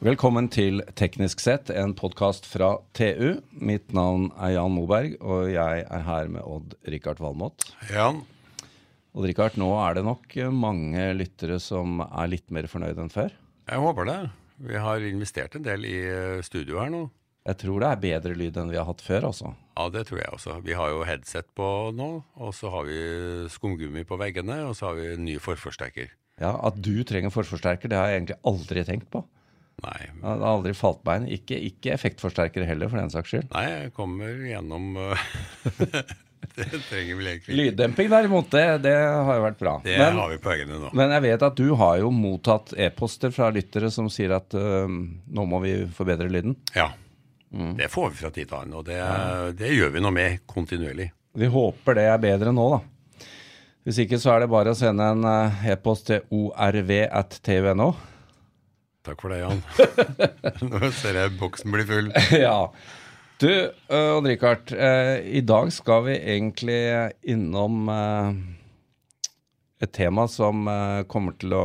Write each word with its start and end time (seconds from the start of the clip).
Velkommen 0.00 0.46
til 0.48 0.80
Teknisk 0.96 1.42
sett, 1.44 1.68
en 1.76 1.90
podkast 1.92 2.46
fra 2.48 2.70
TU. 2.96 3.34
Mitt 3.52 3.90
navn 3.92 4.30
er 4.40 4.54
Jan 4.54 4.72
Moberg, 4.72 5.18
og 5.20 5.50
jeg 5.52 5.82
er 5.84 6.04
her 6.06 6.30
med 6.32 6.40
Odd-Rikard 6.40 7.18
Valmot. 7.20 7.66
Jan. 7.92 8.22
Odd-Rikard, 9.12 9.58
nå 9.60 9.68
er 9.76 9.98
det 9.98 10.04
nok 10.06 10.36
mange 10.56 11.04
lyttere 11.18 11.58
som 11.60 12.00
er 12.06 12.30
litt 12.32 12.46
mer 12.48 12.64
fornøyd 12.72 12.96
enn 13.02 13.12
før? 13.12 13.34
Jeg 13.68 13.82
håper 13.84 14.08
det. 14.08 14.14
Vi 14.70 14.80
har 14.80 15.04
investert 15.04 15.58
en 15.58 15.66
del 15.66 15.84
i 15.84 15.98
eh, 16.08 16.40
studio 16.48 16.80
her 16.80 16.88
nå. 16.94 17.02
Jeg 17.50 17.58
tror 17.60 17.84
det 17.84 17.90
er 17.90 18.00
bedre 18.06 18.38
lyd 18.40 18.56
enn 18.56 18.72
vi 18.72 18.78
har 18.80 18.88
hatt 18.88 19.04
før, 19.04 19.26
altså. 19.28 19.52
Ja, 19.76 19.90
det 19.92 20.06
tror 20.08 20.22
jeg 20.22 20.32
også. 20.32 20.56
Vi 20.64 20.78
har 20.80 20.94
jo 20.94 21.02
headset 21.04 21.50
på 21.60 21.66
nå, 21.98 22.08
og 22.40 22.54
så 22.56 22.72
har 22.72 22.88
vi 22.88 23.02
skumgummi 23.52 24.06
på 24.08 24.16
veggene, 24.24 24.62
og 24.70 24.72
så 24.80 24.88
har 24.88 24.96
vi 24.96 25.10
en 25.12 25.28
ny 25.28 25.36
forforsterker. 25.44 26.08
Ja, 26.40 26.54
At 26.64 26.80
du 26.80 27.04
trenger 27.04 27.36
forforsterker, 27.36 27.92
det 27.92 28.00
har 28.00 28.08
jeg 28.08 28.22
egentlig 28.22 28.40
aldri 28.48 28.86
tenkt 28.88 29.12
på. 29.12 29.26
Nei. 29.80 30.00
Det 30.14 30.26
har 30.26 30.42
aldri 30.52 30.72
falt 30.76 31.02
bein. 31.06 31.26
Ikke, 31.32 31.56
ikke 31.70 31.94
effektforsterkere 31.94 32.66
heller, 32.68 32.90
for 32.92 33.00
den 33.00 33.12
saks 33.12 33.32
skyld. 33.32 33.48
Nei, 33.54 33.64
jeg 33.70 33.92
kommer 33.96 34.42
gjennom 34.48 34.90
Det 36.56 36.80
trenger 36.88 37.16
vel 37.18 37.26
egentlig. 37.34 37.56
Lyddemping 37.56 38.08
derimot, 38.10 38.48
det, 38.52 38.64
det 38.84 38.94
har 38.96 39.36
jo 39.36 39.42
vært 39.44 39.58
bra. 39.60 39.74
Det 39.84 39.96
Men, 40.00 40.16
har 40.18 40.30
vi 40.32 40.38
på 40.40 40.52
eggene 40.54 40.78
nå. 40.80 40.90
men 40.96 41.12
jeg 41.14 41.24
vet 41.26 41.44
at 41.46 41.58
du 41.58 41.66
har 41.78 41.98
jo 42.00 42.10
mottatt 42.14 42.72
e-poster 42.80 43.32
fra 43.34 43.50
lyttere 43.54 43.90
som 43.92 44.08
sier 44.12 44.32
at 44.36 44.56
uh, 44.56 44.88
nå 44.88 45.44
må 45.48 45.60
vi 45.64 45.74
forbedre 45.96 46.30
lyden. 46.32 46.56
Ja. 46.76 46.88
Det 47.50 47.90
får 47.90 48.12
vi 48.12 48.20
fra 48.22 48.30
tid 48.32 48.48
til 48.48 48.56
annen, 48.56 48.76
og 48.78 48.86
det, 48.86 48.98
det 49.58 49.72
gjør 49.74 49.92
vi 49.96 50.02
noe 50.04 50.14
med 50.14 50.42
kontinuerlig. 50.48 51.10
Vi 51.38 51.48
håper 51.50 51.98
det 51.98 52.06
er 52.08 52.20
bedre 52.22 52.54
nå, 52.54 52.66
da. 52.76 52.80
Hvis 53.86 53.98
ikke 54.04 54.18
så 54.20 54.34
er 54.34 54.44
det 54.44 54.50
bare 54.52 54.72
å 54.74 54.76
sende 54.78 55.06
en 55.14 55.24
øh, 55.26 55.62
e-post 55.72 56.10
til 56.10 56.20
orv.tv.no. 56.30 57.88
Takk 59.06 59.22
for 59.22 59.32
det, 59.32 59.40
Jan. 59.40 59.62
Nå 60.70 60.90
ser 60.92 61.16
jeg 61.22 61.36
boksen 61.40 61.72
blir 61.72 61.86
full. 61.88 62.10
ja. 62.46 62.70
Du, 63.40 63.48
øh, 63.48 64.16
Odd 64.18 64.28
Rikard. 64.28 64.72
Eh, 64.76 65.22
I 65.40 65.40
dag 65.40 65.70
skal 65.72 66.04
vi 66.10 66.18
egentlig 66.18 66.80
innom 67.32 67.88
eh, 67.88 68.34
et 69.80 69.92
tema 69.96 70.26
som 70.28 70.68
eh, 70.68 71.02
kommer 71.08 71.38
til 71.40 71.54
å 71.56 71.64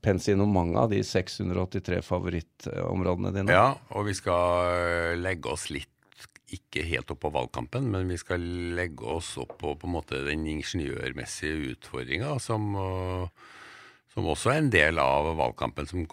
pense 0.00 0.32
innom 0.32 0.54
mange 0.56 0.80
av 0.80 0.88
de 0.94 1.02
683 1.04 2.00
favorittområdene 2.06 3.34
dine. 3.36 3.52
Ja, 3.52 3.74
og 3.92 4.08
vi 4.08 4.16
skal 4.16 4.72
eh, 4.72 5.12
legge 5.20 5.52
oss 5.52 5.68
litt 5.68 5.92
ikke 6.56 6.84
helt 6.86 7.10
opp 7.10 7.24
på 7.24 7.32
valgkampen, 7.34 7.88
men 7.90 8.06
vi 8.08 8.16
skal 8.20 8.42
legge 8.78 9.04
oss 9.16 9.32
opp 9.42 9.56
på, 9.60 9.74
på 9.76 9.88
en 9.88 9.94
måte 9.96 10.22
den 10.28 10.46
ingeniørmessige 10.48 11.72
utfordringa 11.74 12.36
som, 12.40 12.68
øh, 12.78 13.26
som 14.16 14.30
også 14.32 14.54
er 14.54 14.62
en 14.62 14.70
del 14.72 15.00
av 15.02 15.34
valgkampen, 15.36 15.88
som 15.90 16.06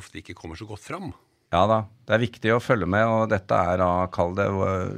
ofte 0.00 0.22
ikke 0.22 0.36
kommer 0.38 0.56
så 0.56 0.64
godt 0.68 0.86
fram. 0.86 1.10
Ja 1.52 1.64
da, 1.66 1.82
det 2.06 2.14
er 2.14 2.22
viktig 2.22 2.52
å 2.54 2.62
følge 2.62 2.86
med, 2.88 3.04
og 3.10 3.26
dette 3.32 3.56
er 3.58 3.82
da, 3.82 3.90
kall 4.14 4.32
det 4.38 4.46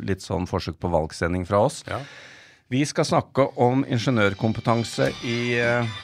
litt 0.06 0.23
sånn 0.23 0.47
forsøk 0.47 0.79
på 0.79 0.91
valgsending 0.92 1.47
fra 1.48 1.64
oss. 1.67 1.81
Ja. 1.89 1.98
Vi 2.73 2.84
skal 2.89 3.09
snakke 3.09 3.48
om 3.61 3.83
ingeniørkompetanse 3.84 5.11
i 5.29 5.39
eh, 5.61 5.97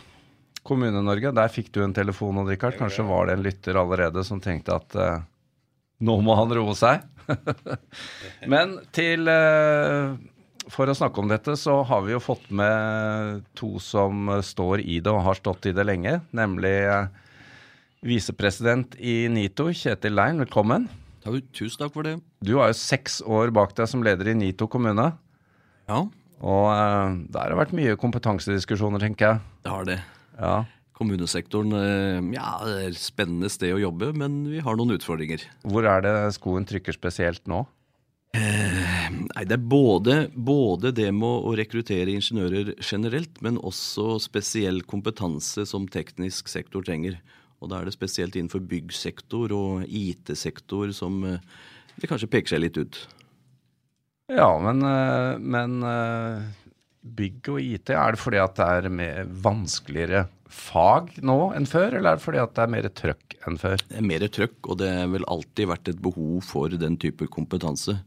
Kommune-Norge. 0.67 1.31
Der 1.37 1.53
fikk 1.53 1.71
du 1.73 1.83
en 1.85 1.95
telefon, 1.97 2.41
Odd 2.43 2.51
Rikard. 2.51 2.77
Kanskje 2.81 3.07
var 3.09 3.29
det 3.29 3.39
en 3.39 3.45
lytter 3.45 3.79
allerede 3.81 4.25
som 4.27 4.41
tenkte 4.45 4.75
at 4.77 4.97
eh, 4.99 5.23
nå 6.05 6.19
må 6.25 6.37
han 6.37 6.53
roe 6.59 6.75
seg. 6.77 7.07
Men 8.53 8.75
til 8.97 9.31
eh, 9.33 10.19
For 10.69 10.91
å 10.91 10.95
snakke 10.97 11.23
om 11.23 11.31
dette, 11.31 11.55
så 11.57 11.79
har 11.89 12.03
vi 12.05 12.13
jo 12.13 12.21
fått 12.21 12.51
med 12.55 13.45
to 13.57 13.79
som 13.83 14.29
eh, 14.35 14.43
står 14.45 14.83
i 14.85 14.99
det 15.05 15.13
og 15.13 15.23
har 15.25 15.39
stått 15.39 15.71
i 15.71 15.75
det 15.77 15.85
lenge. 15.89 16.19
Nemlig 16.37 16.75
eh, 16.85 17.09
visepresident 18.05 18.95
i 19.01 19.23
NITO, 19.33 19.71
Kjetil 19.75 20.17
Lein. 20.19 20.41
Velkommen. 20.45 20.89
Tusen 21.53 21.83
takk 21.83 21.93
for 21.97 22.07
det. 22.07 22.15
Du 22.45 22.55
har 22.61 22.71
jo 22.71 22.77
seks 22.79 23.19
år 23.27 23.51
bak 23.53 23.75
deg 23.77 23.89
som 23.91 24.05
leder 24.05 24.31
i 24.33 24.37
NITO 24.39 24.69
kommune. 24.71 25.11
Ja, 25.89 26.03
Og 26.39 26.67
eh, 26.73 27.17
der 27.33 27.41
har 27.47 27.53
det 27.55 27.61
vært 27.65 27.77
mye 27.77 27.97
kompetansediskusjoner, 28.01 29.03
tenker 29.03 29.33
jeg. 29.33 29.41
det 29.65 29.73
har 29.73 29.89
det. 29.89 29.97
Ja. 30.39 30.57
Kommunesektoren 30.99 31.73
eh, 31.79 32.29
ja, 32.37 32.53
det 32.67 32.77
er 32.77 32.93
et 32.93 33.01
spennende 33.01 33.49
sted 33.53 33.73
å 33.75 33.81
jobbe, 33.83 34.13
men 34.19 34.43
vi 34.53 34.61
har 34.65 34.77
noen 34.79 34.95
utfordringer. 34.99 35.43
Hvor 35.65 35.89
er 35.89 36.05
det 36.05 36.15
skoen 36.37 36.69
trykker 36.69 36.97
spesielt 36.97 37.45
nå? 37.51 37.65
Nei, 39.09 39.45
Det 39.49 39.57
er 39.57 39.65
både, 39.71 40.17
både 40.35 40.93
det 40.95 41.09
med 41.15 41.47
å 41.49 41.55
rekruttere 41.59 42.15
ingeniører 42.15 42.75
generelt, 42.83 43.41
men 43.45 43.59
også 43.59 44.19
spesiell 44.23 44.83
kompetanse 44.89 45.67
som 45.69 45.89
teknisk 45.89 46.49
sektor 46.53 46.85
trenger. 46.87 47.19
Og 47.61 47.71
Da 47.71 47.81
er 47.81 47.89
det 47.89 47.97
spesielt 47.97 48.37
innenfor 48.37 48.63
byggsektor 48.69 49.53
og 49.57 49.85
IT-sektor 49.89 50.93
som 50.95 51.23
eh, 51.25 51.43
det 51.99 52.11
kanskje 52.11 52.31
peker 52.31 52.55
seg 52.55 52.63
litt 52.63 52.79
ut. 52.79 52.99
Ja, 54.31 54.51
men, 54.63 54.83
eh, 54.85 55.39
men 55.41 55.83
eh, 55.83 56.49
bygg 57.03 57.49
og 57.55 57.63
IT, 57.63 57.91
er 57.91 58.15
det 58.15 58.23
fordi 58.23 58.43
at 58.43 58.59
det 58.59 58.67
er 58.69 58.91
mer 58.93 59.31
vanskeligere 59.47 60.27
fag 60.49 61.15
nå 61.25 61.39
enn 61.57 61.69
før, 61.69 61.99
eller 61.99 62.15
er 62.15 62.21
det 62.21 62.25
fordi 62.25 62.41
at 62.43 62.55
det 62.57 62.65
er 62.65 62.75
mer 62.75 62.89
trøkk 63.01 63.39
enn 63.49 63.59
før? 63.61 63.81
Det 63.89 63.99
er 64.01 64.07
mer 64.07 64.27
trøkk, 64.33 64.59
og 64.67 64.79
det 64.83 64.91
har 64.95 65.11
vel 65.13 65.27
alltid 65.29 65.71
vært 65.73 65.91
et 65.93 66.03
behov 66.05 66.45
for 66.47 66.73
den 66.73 66.99
type 67.01 67.29
kompetanse. 67.33 67.99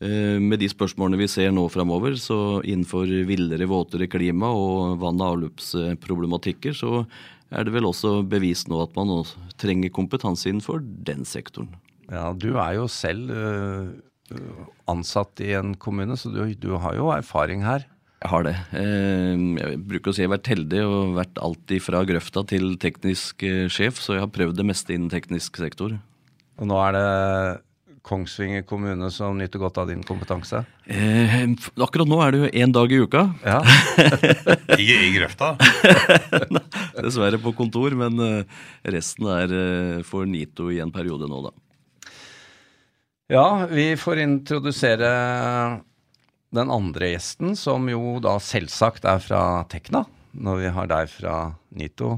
Eh, 0.00 0.38
Med 0.38 0.60
de 0.62 0.68
spørsmålene 0.70 1.18
vi 1.18 1.26
ser 1.30 1.50
nå 1.54 1.64
framover, 1.72 2.14
så 2.20 2.60
innenfor 2.62 3.08
villere, 3.26 3.66
våtere 3.66 4.06
klima 4.10 4.46
og 4.54 4.98
vann- 5.02 5.20
og 5.20 5.32
avløpsproblematikker, 5.34 6.70
så 6.76 7.04
er 7.50 7.64
det 7.64 7.72
vel 7.74 7.88
også 7.88 8.22
bevist 8.28 8.68
nå 8.70 8.78
at 8.84 8.94
man 8.94 9.24
trenger 9.58 9.90
kompetanse 9.90 10.46
innenfor 10.50 10.82
den 10.84 11.24
sektoren. 11.26 11.72
Ja, 12.08 12.32
du 12.32 12.54
er 12.56 12.76
jo 12.78 12.86
selv 12.88 13.30
eh, 13.34 14.38
ansatt 14.88 15.40
i 15.44 15.52
en 15.58 15.74
kommune, 15.74 16.16
så 16.16 16.30
du, 16.32 16.42
du 16.54 16.76
har 16.78 16.94
jo 16.94 17.10
erfaring 17.12 17.64
her. 17.66 17.84
Jeg 18.22 18.30
har 18.32 18.42
det. 18.46 18.54
Eh, 18.74 19.34
Jeg 19.58 19.82
bruker 19.88 20.10
å 20.10 20.14
si 20.14 20.22
jeg 20.22 20.30
har 20.30 20.36
vært 20.38 20.52
heldig 20.54 20.84
og 20.86 21.16
vært 21.18 21.38
alltid 21.42 21.82
fra 21.82 22.04
grøfta 22.06 22.46
til 22.46 22.76
teknisk 22.78 23.42
sjef, 23.70 23.98
så 24.02 24.14
jeg 24.14 24.24
har 24.26 24.30
prøvd 24.34 24.56
det 24.62 24.66
meste 24.70 24.94
innen 24.94 25.10
teknisk 25.10 25.58
sektor. 25.58 25.98
Og 26.58 26.66
nå 26.66 26.78
er 26.86 26.96
det 26.96 27.08
Kongsvinger 28.06 28.62
kommune 28.68 29.10
som 29.12 29.36
nyter 29.38 29.60
godt 29.60 29.78
av 29.82 29.88
din 29.90 30.02
kompetanse. 30.06 30.62
Eh, 30.86 31.34
Akkurat 31.82 32.08
nå 32.08 32.18
er 32.24 32.32
det 32.34 32.40
jo 32.40 32.50
én 32.62 32.72
dag 32.74 32.92
i 32.92 33.00
uka, 33.02 33.24
Ja, 33.44 33.58
I, 34.78 34.86
I 34.86 35.10
grøfta. 35.16 35.54
Dessverre 36.98 37.40
på 37.42 37.52
kontor, 37.58 37.96
men 37.98 38.20
eh, 38.24 38.60
resten 38.94 39.28
er 39.32 39.54
eh, 39.54 40.04
for 40.06 40.28
NITO 40.28 40.70
i 40.74 40.80
en 40.84 40.92
periode 40.94 41.28
nå, 41.30 41.42
da. 41.48 41.54
Ja, 43.28 43.48
vi 43.68 43.90
får 44.00 44.22
introdusere 44.24 45.10
den 46.56 46.70
andre 46.72 47.10
gjesten, 47.12 47.52
som 47.60 47.90
jo 47.92 48.16
da 48.24 48.38
selvsagt 48.40 49.04
er 49.04 49.20
fra 49.20 49.42
Tekna, 49.68 50.06
når 50.32 50.62
vi 50.62 50.70
har 50.78 50.88
deg 50.88 51.10
fra 51.12 51.34
NITO, 51.76 52.14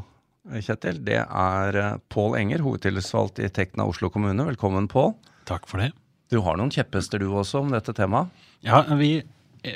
Kjetil. 0.50 1.02
Det 1.04 1.18
er 1.22 1.76
eh, 1.78 1.98
Pål 2.10 2.38
Enger, 2.40 2.62
hovedtillitsvalgt 2.64 3.42
i 3.44 3.50
Tekna 3.52 3.84
Oslo 3.90 4.08
kommune. 4.10 4.46
Velkommen, 4.48 4.88
Pål. 4.90 5.12
Takk 5.48 5.68
for 5.70 5.82
det. 5.82 5.90
Du 6.30 6.38
har 6.46 6.58
noen 6.58 6.70
kjepphester 6.70 7.22
du 7.22 7.30
også 7.32 7.64
om 7.64 7.72
dette 7.74 7.94
temaet? 7.96 8.30
Ja, 8.62 8.82
vi, 8.98 9.16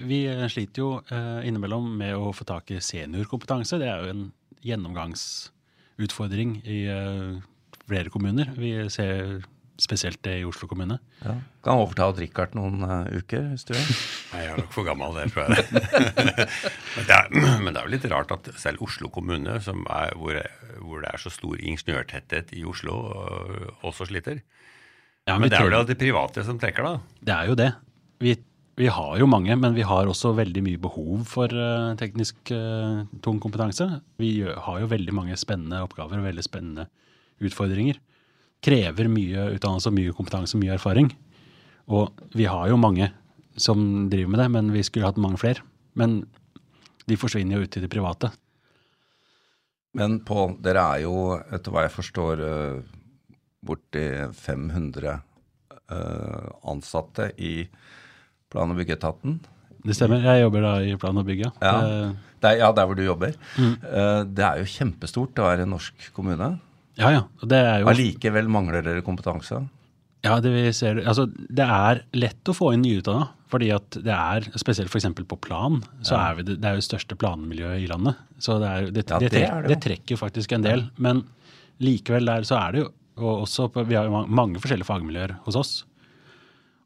vi 0.07 0.21
sliter 0.53 0.85
jo 0.85 0.91
eh, 1.09 1.41
innimellom 1.49 1.89
med 1.99 2.15
å 2.15 2.31
få 2.37 2.47
tak 2.49 2.71
i 2.71 2.83
seniorkompetanse. 2.85 3.81
Det 3.81 3.89
er 3.91 4.05
jo 4.05 4.13
en 4.13 4.29
gjennomgangsutfordring 4.65 6.61
i 6.63 6.85
eh, 6.93 7.43
flere 7.89 8.13
kommuner. 8.13 8.53
Vi 8.57 8.77
ser 8.93 9.43
spesielt 9.81 10.21
det 10.23 10.37
i 10.39 10.45
Oslo 10.47 10.69
kommune. 10.71 11.01
Ja. 11.25 11.35
Kan 11.65 11.81
overta 11.83 12.07
Odd 12.07 12.21
Rikard 12.23 12.55
noen 12.55 12.85
eh, 12.87 13.19
uker, 13.19 13.49
hvis 13.51 13.67
du 13.67 13.75
vil. 13.75 13.91
Nei, 14.33 14.45
jeg 14.45 14.53
er 14.53 14.61
nok 14.63 14.75
for 14.77 14.87
gammel, 14.87 15.19
det 15.19 15.27
tror 15.35 15.51
jeg. 15.51 15.65
men, 16.95 17.09
det 17.09 17.17
er, 17.19 17.33
men 17.35 17.73
det 17.73 17.81
er 17.81 17.89
jo 17.89 17.95
litt 17.97 18.11
rart 18.13 18.35
at 18.37 18.53
selv 18.63 18.85
Oslo 18.87 19.11
kommune, 19.11 19.59
som 19.65 19.83
er, 19.91 20.15
hvor, 20.21 20.39
hvor 20.79 21.03
det 21.03 21.11
er 21.11 21.25
så 21.25 21.35
stor 21.35 21.59
ingeniørtetthet 21.59 22.55
i 22.55 22.63
Oslo, 22.69 23.01
også 23.83 24.07
sliter. 24.13 24.45
Ja, 25.25 25.39
Men 25.39 25.47
men 25.47 25.51
det 25.51 25.61
er 25.61 25.71
vel 25.73 25.87
de 25.89 25.97
private 25.97 26.45
som 26.45 26.59
trekker, 26.61 26.85
da? 26.85 26.99
Det 27.25 27.33
er 27.35 27.49
jo 27.49 27.55
det. 27.57 27.71
Vi, 28.21 28.35
vi 28.77 28.89
har 28.93 29.15
jo 29.19 29.27
mange, 29.31 29.57
men 29.57 29.75
vi 29.77 29.85
har 29.89 30.09
også 30.11 30.35
veldig 30.37 30.63
mye 30.67 30.81
behov 30.81 31.25
for 31.31 31.49
eh, 31.49 31.95
teknisk 32.01 32.53
eh, 32.53 33.05
tung 33.25 33.41
kompetanse. 33.41 33.87
Vi 34.21 34.43
har 34.45 34.81
jo 34.83 34.91
veldig 34.91 35.15
mange 35.17 35.39
spennende 35.41 35.81
oppgaver 35.87 36.21
og 36.21 36.29
veldig 36.29 36.45
spennende 36.45 36.89
utfordringer. 37.41 37.97
Krever 38.65 39.09
mye 39.13 39.49
utdannelse, 39.57 39.93
mye 39.97 40.13
kompetanse 40.17 40.61
mye 40.61 40.77
erfaring. 40.77 41.09
Og 41.89 42.13
vi 42.37 42.45
har 42.49 42.69
jo 42.69 42.81
mange 42.81 43.11
som 43.61 44.11
driver 44.13 44.33
med 44.35 44.41
det, 44.43 44.49
men 44.51 44.73
vi 44.75 44.83
skulle 44.85 45.09
hatt 45.09 45.21
mange 45.21 45.41
flere. 45.41 45.65
Men 45.97 46.23
de 47.09 47.17
forsvinner 47.21 47.59
jo 47.59 47.65
ut 47.69 47.77
i 47.79 47.83
det 47.85 47.91
private. 47.93 48.33
Men 49.95 50.19
Pål, 50.27 50.57
dere 50.65 50.85
er 50.97 51.05
jo, 51.05 51.39
etter 51.55 51.73
hva 51.73 51.85
jeg 51.87 51.95
forstår, 51.95 52.41
eh, 52.45 53.01
borti 53.65 54.05
500 54.39 55.15
eh, 55.91 56.47
ansatte 56.71 57.31
i 57.39 57.67
plan- 58.53 58.71
og 58.71 58.79
byggeetaten. 58.81 59.41
Det 59.85 59.97
stemmer. 59.97 60.23
Jeg 60.25 60.45
jobber 60.47 60.65
da 60.65 60.75
i 60.81 60.95
plan 61.01 61.19
og 61.21 61.27
bygg, 61.29 61.45
ja. 61.45 61.51
Ja. 61.61 61.75
Det- 62.41 62.51
er, 62.53 62.59
ja, 62.61 62.73
der 62.73 62.87
hvor 62.87 62.97
du 62.97 63.05
jobber. 63.05 63.35
Eh, 63.59 64.25
det 64.25 64.45
er 64.45 64.61
jo 64.61 64.69
kjempestort 64.69 65.41
å 65.41 65.49
være 65.49 65.63
en 65.65 65.71
norsk 65.75 66.11
kommune. 66.17 66.59
Ja, 66.97 67.11
ja. 67.11 67.23
Det 67.43 67.59
er 67.59 67.81
jo 67.83 67.89
Allikevel 67.91 68.49
mangler 68.49 68.85
dere 68.85 69.03
kompetanse? 69.03 69.63
Ja, 70.25 70.39
det 70.41 70.53
vi 70.55 70.73
ser, 70.73 71.03
altså 71.05 71.27
det 71.29 71.65
er 71.67 72.03
lett 72.17 72.49
å 72.49 72.55
få 72.57 72.73
inn 72.73 72.85
nyutdanna. 72.85 73.29
Fordi 73.53 73.69
at 73.75 73.99
det 74.03 74.15
er, 74.15 74.47
spesielt 74.59 74.91
f.eks. 74.91 75.07
på 75.29 75.37
plan, 75.39 75.83
så 76.03 76.17
er 76.19 76.39
vi 76.39 76.47
det, 76.49 76.57
er 76.65 76.75
jo 76.75 76.81
det 76.83 76.89
største 76.89 77.15
planmiljøet 77.21 77.85
i 77.85 77.87
landet. 77.91 78.17
Så 78.43 78.57
det, 78.59 78.71
er, 78.71 78.89
det, 78.91 79.05
Ja, 79.11 79.19
det, 79.21 79.31
det 79.31 79.77
er 79.77 79.83
trekker 79.85 80.19
faktisk 80.19 80.57
en 80.57 80.65
del. 80.65 80.89
Men 80.99 81.23
likevel 81.85 82.27
der 82.27 82.47
så 82.49 82.57
er 82.59 82.73
det 82.75 82.83
jo 82.83 82.89
og 83.21 83.45
også 83.45 83.69
på, 83.73 83.85
Vi 83.87 83.97
har 83.97 84.09
jo 84.09 84.25
mange 84.27 84.61
forskjellige 84.61 84.89
fagmiljøer 84.89 85.37
hos 85.47 85.59
oss. 85.59 85.73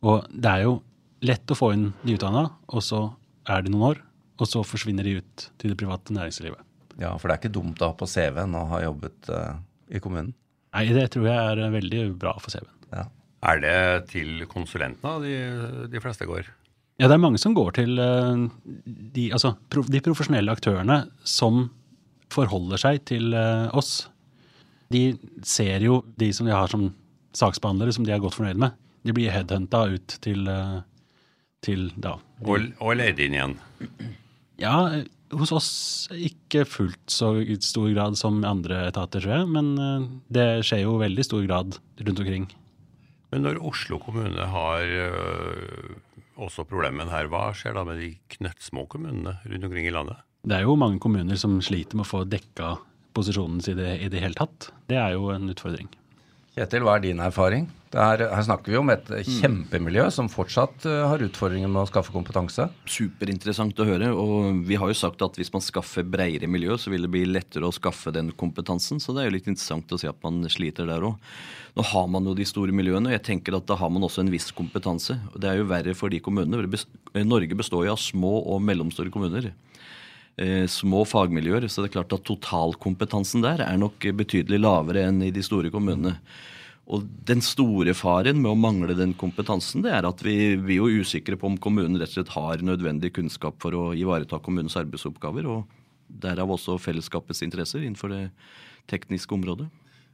Og 0.05 0.27
det 0.31 0.51
er 0.51 0.67
jo 0.67 0.79
lett 1.25 1.51
å 1.51 1.57
få 1.59 1.73
inn 1.75 1.89
nyutdanna, 2.07 2.45
og 2.71 2.85
så 2.85 3.09
er 3.49 3.65
de 3.65 3.73
noen 3.73 3.95
år, 3.95 4.03
og 4.39 4.47
så 4.47 4.63
forsvinner 4.67 5.07
de 5.07 5.19
ut 5.19 5.47
til 5.59 5.73
det 5.73 5.79
private 5.81 6.15
næringslivet. 6.15 6.61
Ja, 6.99 7.15
for 7.19 7.29
det 7.31 7.37
er 7.37 7.43
ikke 7.43 7.55
dumt 7.55 7.81
å 7.83 7.91
ha 7.91 7.97
på 7.99 8.07
CV-en 8.11 8.55
å 8.59 8.67
ha 8.73 8.83
jobbet 8.83 9.31
uh, 9.31 9.59
i 9.91 10.03
kommunen. 10.03 10.35
Nei, 10.75 10.85
det 10.95 11.09
tror 11.15 11.27
jeg 11.31 11.55
er 11.55 11.75
veldig 11.75 12.05
bra 12.21 12.35
for 12.43 12.55
CV-en. 12.55 12.75
Ja. 12.93 13.07
Er 13.49 13.61
det 13.63 13.75
til 14.11 14.43
konsulentene 14.51 15.19
de, 15.23 15.35
de 15.93 16.03
fleste 16.03 16.27
går? 16.27 16.49
Ja, 16.99 17.07
det 17.07 17.15
er 17.15 17.23
mange 17.23 17.39
som 17.39 17.55
går 17.55 17.77
til 17.79 17.99
uh, 18.03 18.47
de, 18.85 19.29
altså, 19.35 19.55
pro, 19.71 19.85
de 19.87 20.03
profesjonelle 20.05 20.55
aktørene 20.55 21.05
som 21.23 21.69
forholder 22.35 22.83
seg 22.83 23.03
til 23.09 23.33
uh, 23.35 23.71
oss. 23.79 24.09
De 24.93 25.03
ser 25.45 25.85
jo 25.85 26.03
de 26.21 26.31
som 26.33 26.49
de 26.49 26.55
har 26.55 26.71
som 26.73 26.89
saksbehandlere, 27.37 27.93
som 27.95 28.07
de 28.07 28.15
er 28.15 28.23
godt 28.23 28.39
fornøyd 28.39 28.61
med. 28.61 28.77
De 29.07 29.15
blir 29.15 29.33
headhunta 29.33 29.85
ut 29.93 30.17
til, 30.25 30.49
eh, 30.49 30.81
til 31.65 31.91
da. 31.97 32.17
Og, 32.45 32.73
og 32.81 32.97
leid 32.99 33.21
inn 33.23 33.37
igjen? 33.37 33.57
Ja, 34.61 34.75
eh, 34.97 35.07
hos 35.37 35.53
oss 35.53 35.71
ikke 36.15 36.65
fullt 36.69 37.13
så 37.13 37.35
i 37.43 37.59
stor 37.61 37.91
grad 37.93 38.17
som 38.21 38.41
andre 38.47 38.87
etater, 38.89 39.23
tror 39.23 39.37
jeg. 39.41 39.51
Men 39.55 39.71
eh, 39.77 40.09
det 40.35 40.49
skjer 40.67 40.87
jo 40.87 40.99
veldig 41.03 41.27
stor 41.27 41.45
grad 41.47 41.79
rundt 42.01 42.25
omkring. 42.25 42.49
Men 43.33 43.45
når 43.45 43.61
Oslo 43.69 43.99
kommune 44.01 44.45
har 44.51 44.89
øh, 44.89 45.97
også 46.41 46.65
problemen 46.69 47.11
her, 47.13 47.29
hva 47.29 47.51
skjer 47.57 47.77
da 47.77 47.85
med 47.85 48.01
de 48.01 48.15
knøttsmå 48.39 48.87
kommunene 48.89 49.37
rundt 49.45 49.69
omkring 49.69 49.89
i 49.89 49.93
landet? 49.93 50.23
Det 50.49 50.57
er 50.57 50.65
jo 50.65 50.79
mange 50.81 51.01
kommuner 51.03 51.37
som 51.37 51.59
sliter 51.65 51.99
med 51.99 52.07
å 52.07 52.09
få 52.09 52.23
dekka 52.25 52.79
posisjonen 53.19 53.63
sin 53.65 53.77
i 53.77 53.83
det, 53.83 53.97
i 54.07 54.13
det 54.13 54.23
hele 54.23 54.39
tatt. 54.39 54.71
Det 54.89 54.99
er 54.99 55.19
jo 55.19 55.33
en 55.35 55.51
utfordring. 55.53 55.91
Kjetil, 56.59 56.83
hva 56.87 56.97
er 56.99 57.05
din 57.05 57.21
erfaring? 57.23 57.69
Det 57.89 58.01
er, 58.03 58.23
her 58.35 58.45
snakker 58.45 58.73
vi 58.73 58.77
om 58.77 58.91
et 58.93 59.07
kjempemiljø 59.25 60.09
som 60.13 60.27
fortsatt 60.29 60.85
eh, 60.91 61.05
har 61.09 61.23
utfordringer 61.25 61.71
med 61.73 61.85
å 61.85 61.89
skaffe 61.89 62.13
kompetanse. 62.13 62.67
Superinteressant 62.91 63.79
å 63.81 63.87
høre. 63.89 64.11
Og 64.13 64.59
vi 64.69 64.77
har 64.77 64.91
jo 64.91 64.97
sagt 64.99 65.23
at 65.25 65.39
hvis 65.39 65.53
man 65.55 65.65
skaffer 65.65 66.05
bredere 66.05 66.51
miljø, 66.51 66.77
så 66.77 66.93
vil 66.93 67.07
det 67.07 67.13
bli 67.15 67.23
lettere 67.31 67.69
å 67.69 67.73
skaffe 67.73 68.13
den 68.13 68.29
kompetansen. 68.37 69.01
Så 69.01 69.15
det 69.17 69.23
er 69.23 69.31
jo 69.31 69.37
litt 69.39 69.49
interessant 69.49 69.95
å 69.95 70.01
se 70.03 70.11
at 70.11 70.21
man 70.27 70.43
sliter 70.53 70.91
der 70.91 71.07
òg. 71.09 71.17
Nå 71.79 71.87
har 71.95 72.11
man 72.13 72.29
jo 72.29 72.35
de 72.37 72.45
store 72.49 72.75
miljøene, 72.77 73.09
og 73.09 73.17
jeg 73.17 73.25
tenker 73.31 73.57
at 73.57 73.69
da 73.71 73.79
har 73.79 73.95
man 73.95 74.05
også 74.05 74.25
en 74.25 74.35
viss 74.35 74.51
kompetanse. 74.53 75.17
Det 75.39 75.49
er 75.49 75.63
jo 75.63 75.71
verre 75.71 75.95
for 75.97 76.13
de 76.13 76.21
kommunene. 76.21 76.61
Norge 77.23 77.57
består 77.57 77.87
jo 77.87 77.95
av 77.95 78.03
små 78.03 78.35
og 78.43 78.61
mellomstore 78.67 79.15
kommuner. 79.15 79.53
Eh, 80.39 80.69
små 80.71 81.03
fagmiljøer, 81.03 81.65
så 81.67 81.83
det 81.83 81.89
er 81.89 81.97
klart 81.97 82.13
at 82.15 82.23
totalkompetansen 82.29 83.43
der 83.43 83.65
er 83.65 83.79
nok 83.81 84.05
betydelig 84.21 84.61
lavere 84.63 85.09
enn 85.09 85.19
i 85.27 85.33
de 85.35 85.43
store 85.43 85.73
kommunene. 85.75 86.15
Og 86.89 87.03
den 87.27 87.43
store 87.45 87.93
faren 87.99 88.39
med 88.39 88.53
å 88.53 88.59
mangle 88.59 88.95
den 88.97 89.17
kompetansen, 89.19 89.83
det 89.85 89.91
er 89.93 90.07
at 90.07 90.23
vi, 90.25 90.55
vi 90.63 90.79
er 90.79 91.03
usikre 91.03 91.37
på 91.37 91.51
om 91.51 91.59
kommunen 91.59 91.99
rett 91.99 92.15
og 92.15 92.21
slett 92.21 92.33
har 92.37 92.63
nødvendig 92.65 93.11
kunnskap 93.19 93.59
for 93.61 93.75
å 93.75 93.83
ivareta 93.99 94.39
kommunens 94.41 94.79
arbeidsoppgaver, 94.79 95.51
og 95.51 95.67
derav 96.23 96.55
også 96.55 96.79
fellesskapets 96.81 97.43
interesser 97.45 97.83
innenfor 97.83 98.15
det 98.15 98.23
tekniske 98.89 99.35
området. 99.35 99.67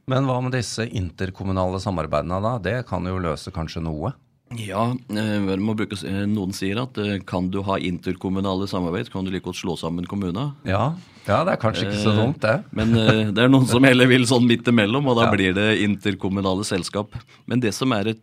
Men 0.09 0.25
hva 0.25 0.41
med 0.41 0.57
disse 0.57 0.89
interkommunale 0.89 1.77
samarbeidene 1.81 2.41
da? 2.41 2.57
Det 2.61 2.79
kan 2.89 3.05
jo 3.05 3.21
løse 3.21 3.53
kanskje 3.53 3.85
noe? 3.85 4.11
Ja, 4.53 4.91
eh, 5.09 5.55
må 5.57 5.73
bruke, 5.75 5.97
eh, 6.05 6.25
noen 6.29 6.53
sier 6.53 6.77
at 6.83 6.97
eh, 7.01 7.17
kan 7.25 7.47
du 7.49 7.63
ha 7.65 7.79
interkommunale 7.81 8.67
samarbeid, 8.69 9.09
kan 9.11 9.25
du 9.25 9.31
like 9.33 9.43
godt 9.47 9.57
slå 9.57 9.73
sammen 9.79 10.05
kommuner. 10.05 10.53
Ja, 10.69 10.93
ja 11.25 11.39
det 11.47 11.55
er 11.55 11.61
kanskje 11.61 11.87
ikke 11.87 12.03
så 12.03 12.13
dumt, 12.13 12.39
det. 12.45 12.59
Men 12.77 12.93
det 13.33 13.41
er 13.41 13.49
noen 13.49 13.65
som 13.67 13.83
heller 13.83 14.07
vil 14.07 14.27
sånn 14.29 14.45
midt 14.47 14.69
imellom, 14.69 15.09
og 15.09 15.17
da 15.17 15.25
Ja. 15.27 15.33
blir 15.33 15.57
det 15.57 15.81
interkommunale 15.81 16.63
selskap. 16.63 17.17
Men 17.49 17.59
det 17.59 17.73
som 17.73 17.91
er 17.97 18.13
et, 18.13 18.21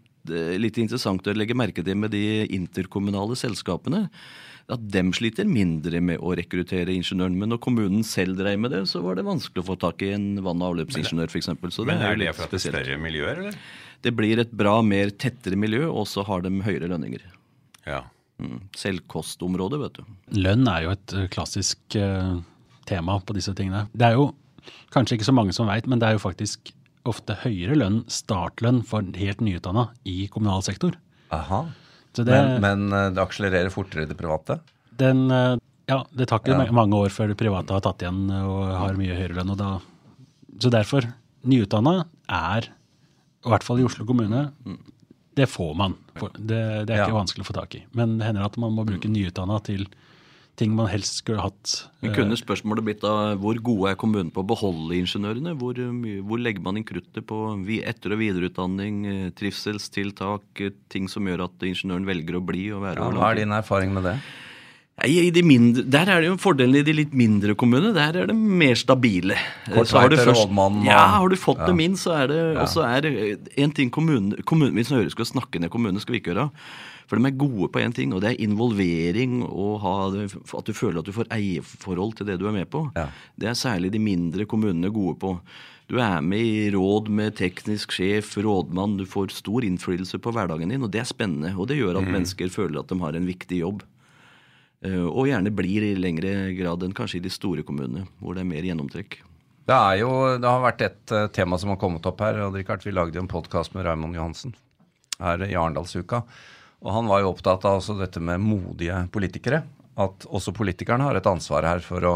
litt 0.62 0.78
interessant 0.78 1.26
å 1.26 1.34
legge 1.34 1.56
merke 1.58 1.82
til 1.82 1.98
med 1.98 2.12
de 2.14 2.46
interkommunale 2.54 3.34
selskapene, 3.34 4.06
at 4.70 4.82
dem 4.94 5.10
sliter 5.12 5.44
mindre 5.44 5.98
med 6.00 6.22
å 6.22 6.36
rekruttere 6.38 6.94
ingeniøren. 6.94 7.34
Men 7.36 7.50
når 7.50 7.58
kommunen 7.64 8.04
selv 8.06 8.38
dreier 8.38 8.60
med 8.62 8.70
det, 8.70 8.84
så 8.88 9.02
var 9.02 9.18
det 9.18 9.26
vanskelig 9.26 9.64
å 9.64 9.66
få 9.66 9.76
tak 9.82 10.04
i 10.06 10.12
en 10.14 10.36
vann- 10.40 10.62
og 10.62 10.76
avløpsingeniør 10.76 11.28
f.eks. 11.34 11.50
Så 11.74 11.84
Men 11.84 11.98
er 11.98 12.12
er 12.12 12.16
det 12.16 12.28
litt 12.28 12.36
for 12.38 12.46
at 12.46 12.54
det 12.54 12.60
er 12.62 12.70
større 12.70 12.98
miljøer, 13.02 13.42
eller? 13.42 13.58
Det 14.02 14.12
blir 14.18 14.40
et 14.42 14.50
bra, 14.58 14.80
mer 14.82 15.10
tettere 15.14 15.56
miljø, 15.58 15.86
og 15.90 16.06
så 16.10 16.24
har 16.26 16.42
de 16.42 16.50
høyere 16.66 16.88
lønninger. 16.90 17.22
Ja. 17.86 18.02
Mm. 18.42 18.60
Selvkostområde, 18.78 19.78
vet 19.82 19.98
du. 20.00 20.04
Lønn 20.42 20.66
er 20.70 20.86
jo 20.88 20.94
et 20.96 21.14
klassisk 21.34 21.96
ø, 21.98 22.40
tema 22.88 23.18
på 23.22 23.36
disse 23.36 23.54
tingene. 23.58 23.84
Det 23.94 24.08
er 24.08 24.18
jo 24.18 24.32
kanskje 24.94 25.18
ikke 25.18 25.28
så 25.30 25.34
mange 25.36 25.54
som 25.54 25.70
veit, 25.70 25.86
men 25.90 26.02
det 26.02 26.08
er 26.10 26.16
jo 26.18 26.22
faktisk 26.24 26.72
ofte 27.08 27.34
høyere 27.42 27.74
lønn, 27.78 28.02
startlønn, 28.10 28.82
for 28.86 29.06
helt 29.18 29.40
nyutdanna 29.42 29.88
i 30.06 30.26
kommunal 30.30 30.62
sektor. 30.66 30.94
Aha. 31.34 31.64
Så 32.14 32.26
det, 32.26 32.34
Men, 32.34 32.60
men 32.62 32.92
eh, 32.92 33.08
det 33.16 33.22
akselererer 33.22 33.70
fortere 33.74 34.04
i 34.04 34.10
det 34.10 34.18
private? 34.18 34.58
den, 35.02 35.22
ja, 35.88 35.96
det 36.14 36.26
tar 36.28 36.38
ikke 36.42 36.52
Ja. 36.52 36.70
mange 36.70 36.94
år 36.94 37.08
før 37.10 37.30
det 37.32 37.38
private 37.40 37.72
har 37.74 37.80
tatt 37.82 38.02
igjen 38.04 38.26
og 38.30 38.68
har 38.76 38.94
mye 38.98 39.16
høyere 39.16 39.34
lønn. 39.38 39.50
Og 39.54 39.58
da, 39.58 39.70
så 40.60 40.70
derfor, 40.70 41.06
nyutdanna 41.48 42.04
er, 42.28 42.68
i 43.44 43.48
hvert 43.52 43.64
fall 43.66 43.80
i 43.82 43.84
Oslo 43.86 44.06
kommune, 44.06 44.50
det 45.34 45.48
får 45.48 45.74
man. 45.76 45.96
Det, 46.14 46.86
det 46.86 46.92
er 46.92 47.04
ikke 47.06 47.12
Ja. 47.14 47.18
vanskelig 47.22 47.44
å 47.46 47.50
få 47.50 47.54
tak 47.56 47.74
i. 47.74 47.84
Men 47.96 48.18
det 48.18 48.26
hender 48.28 48.44
at 48.44 48.56
man 48.60 48.72
må 48.76 48.84
bruke 48.86 49.08
nyutdanna 49.08 49.62
til 49.64 49.86
ting 50.60 50.74
man 50.76 50.86
helst 50.92 51.22
skulle 51.22 51.40
hatt. 51.40 51.88
Men 52.02 52.12
kunne 52.12 52.36
spørsmålet 52.36 52.84
blitt 52.84 53.00
da, 53.00 53.34
hvor 53.40 53.56
gode 53.64 53.90
er 53.90 53.96
kommunen 53.96 54.30
på 54.30 54.42
å 54.44 54.46
beholde 54.46 54.98
ingeniørene? 55.00 55.54
Hvor, 55.56 55.78
hvor 56.28 56.38
legger 56.38 56.60
man 56.60 56.76
inn 56.76 56.84
kruttet 56.84 57.24
på 57.26 57.38
etter- 57.80 58.12
og 58.12 58.20
videreutdanning, 58.20 59.06
eh, 59.08 59.30
trivselstiltak, 59.30 60.44
eh, 60.60 60.70
ting 60.92 61.08
som 61.08 61.24
gjør 61.24 61.46
at 61.48 61.64
ingeniøren 61.64 62.04
velger 62.04 62.36
å 62.36 62.44
bli 62.44 62.66
og 62.70 62.82
være 62.84 63.00
Ja, 63.00 63.10
hva 63.10 63.30
er 63.32 63.40
din 63.40 63.56
erfaring 63.56 63.94
med 63.96 64.04
det? 64.04 64.18
De 65.02 65.42
mindre, 65.42 65.82
der 65.88 66.06
er 66.12 66.20
det 66.20 66.28
jo 66.28 66.36
fordelen 66.36 66.76
i 66.76 66.82
de 66.84 66.92
litt 66.92 67.14
mindre 67.16 67.54
kommunene. 67.58 67.94
Der 67.96 68.20
er 68.22 68.26
det 68.28 68.36
mer 68.36 68.74
stabile. 68.78 69.34
Eh, 69.66 69.82
så 69.88 69.98
har 69.98 70.08
du 70.12 70.16
først- 70.16 70.46
rådmann, 70.46 70.84
Ja, 70.84 71.06
har 71.18 71.28
du 71.28 71.34
fått 71.34 71.58
Ja. 71.58 71.66
dem 71.66 71.80
inn, 71.80 71.94
så 71.96 72.12
er 72.22 72.26
det 72.28 72.54
Ja. 72.54 72.60
Og 72.62 72.68
så 72.68 72.84
er 72.84 73.00
det 73.00 73.48
en 73.56 73.70
ting 73.72 73.90
kommunen, 73.90 74.36
kommunen 74.44 74.74
Hvis 74.74 74.90
Høyre 74.90 75.10
skal 75.10 75.24
snakke 75.24 75.58
ned 75.58 75.70
kommunene, 75.70 75.98
skal 76.00 76.12
vi 76.12 76.20
ikke 76.20 76.34
gjøre. 76.34 76.50
For 77.08 77.16
de 77.16 77.26
er 77.26 77.36
gode 77.36 77.68
på 77.72 77.80
én 77.82 77.92
ting, 77.92 78.12
og 78.12 78.20
det 78.20 78.30
er 78.38 78.46
involvering 78.46 79.42
og 79.42 79.80
ha 79.80 80.06
at 80.58 80.64
du 80.64 80.72
føler 80.72 80.98
at 80.98 81.04
du 81.06 81.12
får 81.12 81.26
eierforhold 81.30 82.14
til 82.16 82.26
det 82.26 82.38
du 82.38 82.46
er 82.46 82.52
med 82.52 82.70
på. 82.70 82.90
Ja. 82.94 83.08
Det 83.38 83.48
er 83.48 83.54
særlig 83.54 83.90
de 83.90 83.98
mindre 83.98 84.44
kommunene 84.46 84.92
gode 84.92 85.18
på. 85.18 85.40
Du 85.88 85.98
er 85.98 86.20
med 86.22 86.38
i 86.40 86.70
råd 86.70 87.08
med 87.08 87.34
teknisk 87.34 87.90
sjef, 87.92 88.36
rådmann, 88.36 88.96
du 88.96 89.04
får 89.04 89.30
stor 89.30 89.60
innflytelse 89.62 90.18
på 90.18 90.32
hverdagen 90.32 90.70
din, 90.70 90.82
og 90.82 90.90
det 90.90 91.00
er 91.00 91.04
spennende. 91.04 91.54
Og 91.58 91.66
det 91.68 91.78
gjør 91.78 91.98
at 91.98 92.08
mennesker 92.08 92.48
føler 92.48 92.78
at 92.80 92.86
de 92.88 92.98
har 92.98 93.14
en 93.16 93.26
viktig 93.26 93.58
jobb. 93.60 93.82
Eh, 94.84 95.04
Og 95.06 95.28
gjerne 95.30 95.52
blir 95.54 95.84
i 95.86 95.94
lengre 95.98 96.52
grad 96.58 96.82
enn 96.82 96.94
kanskje 96.96 97.20
i 97.20 97.24
de 97.26 97.30
store 97.30 97.62
kommunene, 97.62 98.06
hvor 98.20 98.34
det 98.34 98.42
er 98.42 98.50
mer 98.50 98.62
gjennomtrekk. 98.66 99.20
Det 99.66 99.74
er 99.78 100.00
jo, 100.00 100.10
det 100.42 100.48
har 100.48 100.62
vært 100.64 100.82
et 100.82 101.12
eh, 101.14 101.28
tema 101.34 101.58
som 101.58 101.70
har 101.70 101.78
kommet 101.78 102.06
opp 102.06 102.20
her. 102.20 102.40
og 102.46 102.56
Richard, 102.58 102.82
Vi 102.84 102.90
lagde 102.90 103.14
jo 103.14 103.22
en 103.22 103.30
podkast 103.30 103.74
med 103.74 103.86
Raymond 103.86 104.14
Johansen 104.18 104.54
her 105.22 105.38
i 105.46 105.54
Arendalsuka. 105.54 106.24
Og 106.82 106.90
han 106.92 107.06
var 107.06 107.22
jo 107.22 107.30
opptatt 107.30 107.64
av 107.64 107.78
også 107.78 107.94
dette 108.00 108.18
med 108.18 108.42
modige 108.42 109.04
politikere. 109.14 109.62
At 109.96 110.26
også 110.26 110.50
politikerne 110.56 111.04
har 111.06 111.14
et 111.14 111.26
ansvar 111.30 111.62
her 111.62 111.78
for 111.84 112.02
å 112.02 112.14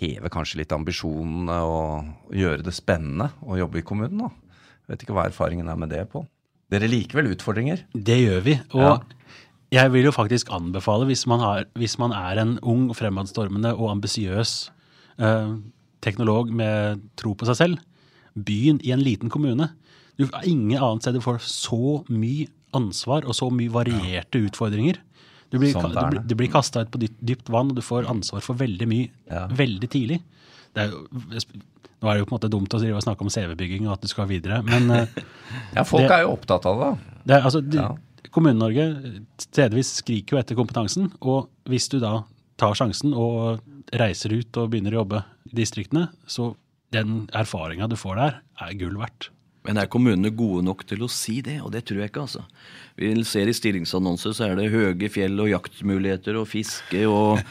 heve 0.00 0.30
kanskje 0.32 0.62
litt 0.62 0.72
ambisjonene 0.72 1.58
og 1.66 2.32
gjøre 2.32 2.64
det 2.64 2.72
spennende 2.72 3.32
å 3.44 3.58
jobbe 3.60 3.82
i 3.82 3.84
kommunen. 3.84 4.22
da. 4.24 4.30
Vet 4.88 5.04
ikke 5.04 5.12
hva 5.12 5.26
erfaringen 5.28 5.68
er 5.68 5.76
med 5.76 5.90
det, 5.92 6.06
Pål. 6.08 6.24
Dere 6.70 6.88
liker 6.88 7.20
vel 7.20 7.32
utfordringer? 7.34 7.82
Det 7.92 8.16
gjør 8.16 8.40
vi. 8.46 8.54
Og 8.78 9.04
jeg 9.70 9.92
vil 9.94 10.08
jo 10.08 10.12
faktisk 10.14 10.50
anbefale, 10.52 11.06
hvis 11.06 11.26
man, 11.30 11.40
har, 11.44 11.64
hvis 11.78 11.98
man 12.00 12.12
er 12.16 12.40
en 12.42 12.56
ung, 12.66 12.88
fremadstormende 12.96 13.72
og 13.76 13.90
ambisiøs 13.92 14.54
eh, 15.22 15.52
teknolog 16.02 16.50
med 16.56 17.04
tro 17.20 17.34
på 17.38 17.46
seg 17.46 17.58
selv, 17.60 17.78
begynn 18.34 18.80
i 18.86 18.92
en 18.94 19.02
liten 19.04 19.30
kommune. 19.30 19.70
Du, 20.18 20.26
ingen 20.44 20.78
annet 20.80 21.02
sted 21.06 21.14
du 21.18 21.22
får 21.24 21.38
så 21.46 22.00
mye 22.10 22.48
ansvar 22.76 23.24
og 23.26 23.34
så 23.34 23.48
mye 23.52 23.72
varierte 23.72 24.42
utfordringer. 24.46 24.98
Du 25.50 25.58
blir, 25.58 25.72
sånn 25.74 25.90
du, 26.14 26.20
du 26.30 26.34
blir 26.38 26.50
kasta 26.52 26.84
ut 26.84 26.90
på 26.94 27.00
dypt, 27.02 27.16
dypt 27.26 27.48
vann, 27.50 27.72
og 27.72 27.78
du 27.78 27.82
får 27.82 28.06
ansvar 28.10 28.42
for 28.44 28.58
veldig 28.60 28.86
mye 28.90 29.08
Ja. 29.30 29.46
veldig 29.50 29.88
tidlig. 29.90 30.20
Det 30.74 30.84
er 30.84 30.92
jo, 30.92 31.00
nå 31.10 32.08
er 32.08 32.14
det 32.14 32.20
jo 32.22 32.28
på 32.28 32.34
en 32.34 32.38
måte 32.38 32.50
dumt 32.52 32.74
å 32.76 32.78
snakke 33.02 33.26
om 33.26 33.30
CV-bygging 33.32 33.88
og 33.88 33.96
at 33.96 34.04
du 34.06 34.08
skal 34.12 34.28
videre, 34.30 34.60
men 34.62 34.90
eh, 34.94 35.06
Ja, 35.76 35.82
folk 35.82 36.06
Det- 36.06 36.14
er 36.20 36.22
jo 36.26 36.36
opptatt 36.36 36.66
av 36.70 36.78
det. 36.84 36.90
det 37.26 37.40
altså, 37.42 37.60
du, 37.66 37.76
Ja. 37.80 37.90
Kommune-Norge 38.34 38.86
stedvis 39.42 39.96
skriker 40.00 40.36
jo 40.36 40.40
etter 40.40 40.58
kompetansen, 40.58 41.10
og 41.20 41.50
hvis 41.70 41.88
du 41.90 41.98
da 42.02 42.20
tar 42.60 42.76
sjansen 42.78 43.14
og 43.16 43.62
reiser 43.96 44.34
ut 44.36 44.60
og 44.60 44.70
begynner 44.72 44.94
å 44.94 45.02
jobbe 45.02 45.24
i 45.50 45.56
distriktene, 45.62 46.08
så 46.30 46.52
den 46.94 47.24
erfaringa 47.36 47.88
du 47.90 47.96
får 47.98 48.18
der, 48.20 48.40
er 48.60 48.78
gull 48.78 48.98
verdt. 49.00 49.30
Men 49.66 49.76
er 49.76 49.90
kommunene 49.92 50.30
gode 50.32 50.62
nok 50.64 50.86
til 50.88 51.02
å 51.04 51.08
si 51.12 51.42
det? 51.44 51.58
Og 51.60 51.68
det 51.74 51.82
tror 51.88 52.00
jeg 52.00 52.10
ikke, 52.10 52.22
altså. 52.24 52.46
Vi 52.96 53.10
ser 53.28 53.50
i 53.50 53.54
stillingsannonser 53.54 54.32
så 54.36 54.46
er 54.46 54.54
det 54.56 54.70
høye 54.72 55.10
fjell 55.12 55.36
og 55.42 55.50
jaktmuligheter 55.50 56.38
og 56.40 56.48
fiske 56.48 57.02
og 57.08 57.42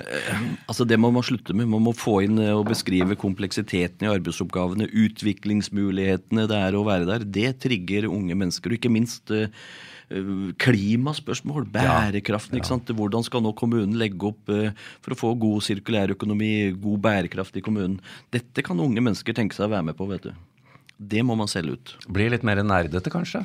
eh, 0.00 0.40
Altså, 0.64 0.86
det 0.88 0.96
må 1.00 1.10
man 1.12 1.26
slutte 1.26 1.52
med. 1.56 1.68
Man 1.68 1.84
må 1.84 1.92
få 1.96 2.22
inn 2.24 2.40
eh, 2.40 2.54
og 2.56 2.70
beskrive 2.70 3.18
kompleksiteten 3.20 4.08
i 4.08 4.12
arbeidsoppgavene, 4.14 4.88
utviklingsmulighetene 5.04 6.48
det 6.48 6.60
er 6.70 6.78
å 6.78 6.86
være 6.88 7.10
der. 7.10 7.28
Det 7.28 7.52
trigger 7.66 8.08
unge 8.08 8.38
mennesker, 8.38 8.72
og 8.72 8.80
ikke 8.80 8.94
minst 8.96 9.34
eh, 9.36 9.52
klimaspørsmål, 10.62 11.66
bærekraften. 11.72 12.58
ikke 12.58 12.70
sant? 12.70 12.92
Hvordan 12.96 13.24
skal 13.26 13.42
nå 13.44 13.52
kommunen 13.58 13.96
legge 14.00 14.30
opp 14.32 14.52
eh, 14.52 14.72
for 15.04 15.14
å 15.16 15.20
få 15.24 15.34
god 15.40 15.64
sirkulærøkonomi, 15.68 16.72
god 16.82 17.02
bærekraft 17.08 17.56
i 17.60 17.64
kommunen? 17.64 18.00
Dette 18.34 18.64
kan 18.66 18.80
unge 18.82 19.02
mennesker 19.02 19.36
tenke 19.36 19.56
seg 19.58 19.68
å 19.70 19.74
være 19.76 19.90
med 19.90 19.98
på, 19.98 20.08
vet 20.10 20.28
du. 20.30 20.32
Det 21.02 21.22
må 21.26 21.34
man 21.34 21.48
selge 21.50 21.74
ut. 21.74 21.92
Blir 22.14 22.30
litt 22.30 22.44
mer 22.46 22.60
nerdete, 22.62 23.10
kanskje? 23.10 23.40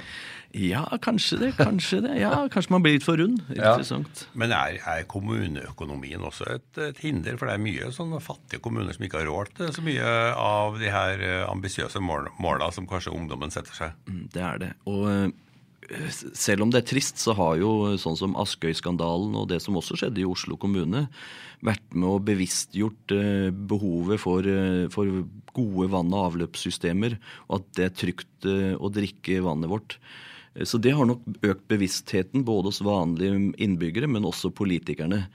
Ja, 0.54 0.84
kanskje 1.02 1.40
det. 1.42 1.48
Kanskje 1.58 2.04
det. 2.06 2.12
Ja, 2.22 2.44
Kanskje 2.54 2.72
man 2.76 2.84
blir 2.86 2.94
litt 2.96 3.06
for 3.06 3.18
rund. 3.18 3.40
Ja. 3.50 3.72
Interessant. 3.74 4.28
Men 4.38 4.54
er, 4.54 4.78
er 4.86 5.08
kommuneøkonomien 5.10 6.22
også 6.28 6.46
et, 6.54 6.68
et 6.86 7.02
hinder? 7.02 7.36
For 7.40 7.50
det 7.50 7.56
er 7.58 7.64
mye 7.66 7.90
sånne 7.96 8.22
fattige 8.24 8.62
kommuner 8.64 8.94
som 8.94 9.08
ikke 9.08 9.24
har 9.24 9.30
råd 9.32 9.52
til 9.58 9.74
så 9.74 9.84
mye 9.86 10.14
av 10.38 10.78
de 10.82 10.92
her 10.94 11.24
eh, 11.26 11.42
ambisiøse 11.50 12.02
mål, 12.04 12.30
måla 12.44 12.70
som 12.76 12.86
kanskje 12.90 13.16
ungdommen 13.18 13.54
setter 13.54 13.74
seg. 13.80 13.98
Mm, 14.06 14.24
Det 14.38 14.46
er 14.52 14.62
det. 14.68 14.72
Og 14.94 15.10
eh, 15.10 15.28
selv 16.36 16.66
om 16.66 16.72
det 16.72 16.82
er 16.82 16.90
trist, 16.90 17.20
så 17.22 17.36
har 17.38 17.58
jo 17.62 17.96
sånn 18.00 18.18
som 18.20 18.36
Askøy-skandalen 18.40 19.36
og 19.40 19.48
det 19.52 19.62
som 19.64 19.78
også 19.80 19.98
skjedde 20.00 20.24
i 20.24 20.28
Oslo 20.28 20.58
kommune, 20.60 21.06
vært 21.66 21.96
med 21.96 22.10
og 22.12 22.26
bevisstgjort 22.28 23.14
eh, 23.16 23.50
behovet 23.50 24.22
for, 24.22 24.46
eh, 24.46 24.86
for 24.94 25.10
gode 25.58 25.90
vann- 25.94 26.14
og 26.14 26.32
avløpssystemer, 26.32 27.18
og 27.48 27.60
at 27.62 27.70
det 27.80 27.86
er 27.88 27.96
trygt 28.04 28.50
eh, 28.50 28.74
å 28.78 28.92
drikke 28.94 29.42
vannet 29.46 29.72
vårt. 29.72 29.98
Så 30.66 30.80
det 30.82 30.96
har 30.98 31.06
nok 31.06 31.22
økt 31.46 31.68
bevisstheten 31.70 32.42
både 32.46 32.72
hos 32.72 32.82
vanlige 32.82 33.54
innbyggere, 33.62 34.10
men 34.10 34.26
også 34.26 34.50
politikerne. 34.58 35.28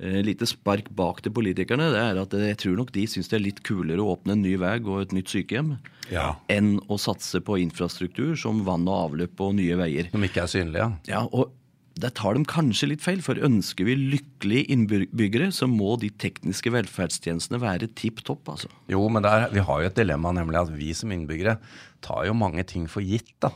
Eh, 0.00 0.20
lite 0.22 0.46
spark 0.46 0.86
bak 0.94 1.22
til 1.24 1.32
politikerne 1.34 1.88
det 1.90 1.98
er 1.98 2.18
at 2.22 2.34
jeg 2.38 2.56
tror 2.62 2.76
nok 2.78 2.92
de 2.94 3.02
syns 3.10 3.26
det 3.32 3.34
er 3.40 3.42
litt 3.42 3.62
kulere 3.66 3.98
å 3.98 4.12
åpne 4.14 4.36
en 4.36 4.42
ny 4.44 4.52
vei 4.62 4.76
og 4.78 5.00
et 5.02 5.14
nytt 5.16 5.26
sykehjem 5.32 5.72
Ja. 6.12 6.36
enn 6.48 6.76
å 6.86 6.94
satse 7.02 7.40
på 7.42 7.56
infrastruktur 7.58 8.36
som 8.38 8.60
vann 8.64 8.86
og 8.86 9.10
avløp 9.10 9.40
og 9.42 9.56
nye 9.58 9.74
veier. 9.80 10.10
Som 10.12 10.22
ikke 10.22 10.44
er 10.44 10.52
synlige, 10.52 10.78
ja. 10.78 10.92
Ja, 11.10 11.24
og 11.32 11.50
der 11.98 12.10
tar 12.14 12.34
de 12.38 12.44
kanskje 12.48 12.88
litt 12.92 13.02
feil, 13.04 13.20
for 13.24 13.34
ønsker 13.34 13.84
vi 13.88 13.94
lykkelige 13.98 14.68
innbyggere, 14.74 15.48
så 15.54 15.66
må 15.70 15.96
de 16.00 16.10
tekniske 16.10 16.70
velferdstjenestene 16.74 17.60
være 17.62 17.88
tipp 17.98 18.22
topp, 18.26 18.48
altså. 18.54 18.68
Jo, 18.90 19.02
men 19.12 19.22
det 19.26 19.32
er, 19.34 19.48
vi 19.54 19.64
har 19.66 19.82
jo 19.82 19.90
et 19.90 19.98
dilemma, 19.98 20.32
nemlig 20.36 20.60
at 20.62 20.70
vi 20.74 20.92
som 20.94 21.10
innbyggere 21.14 21.56
tar 22.04 22.26
jo 22.28 22.34
mange 22.38 22.62
ting 22.70 22.86
for 22.90 23.02
gitt. 23.02 23.32
da. 23.42 23.50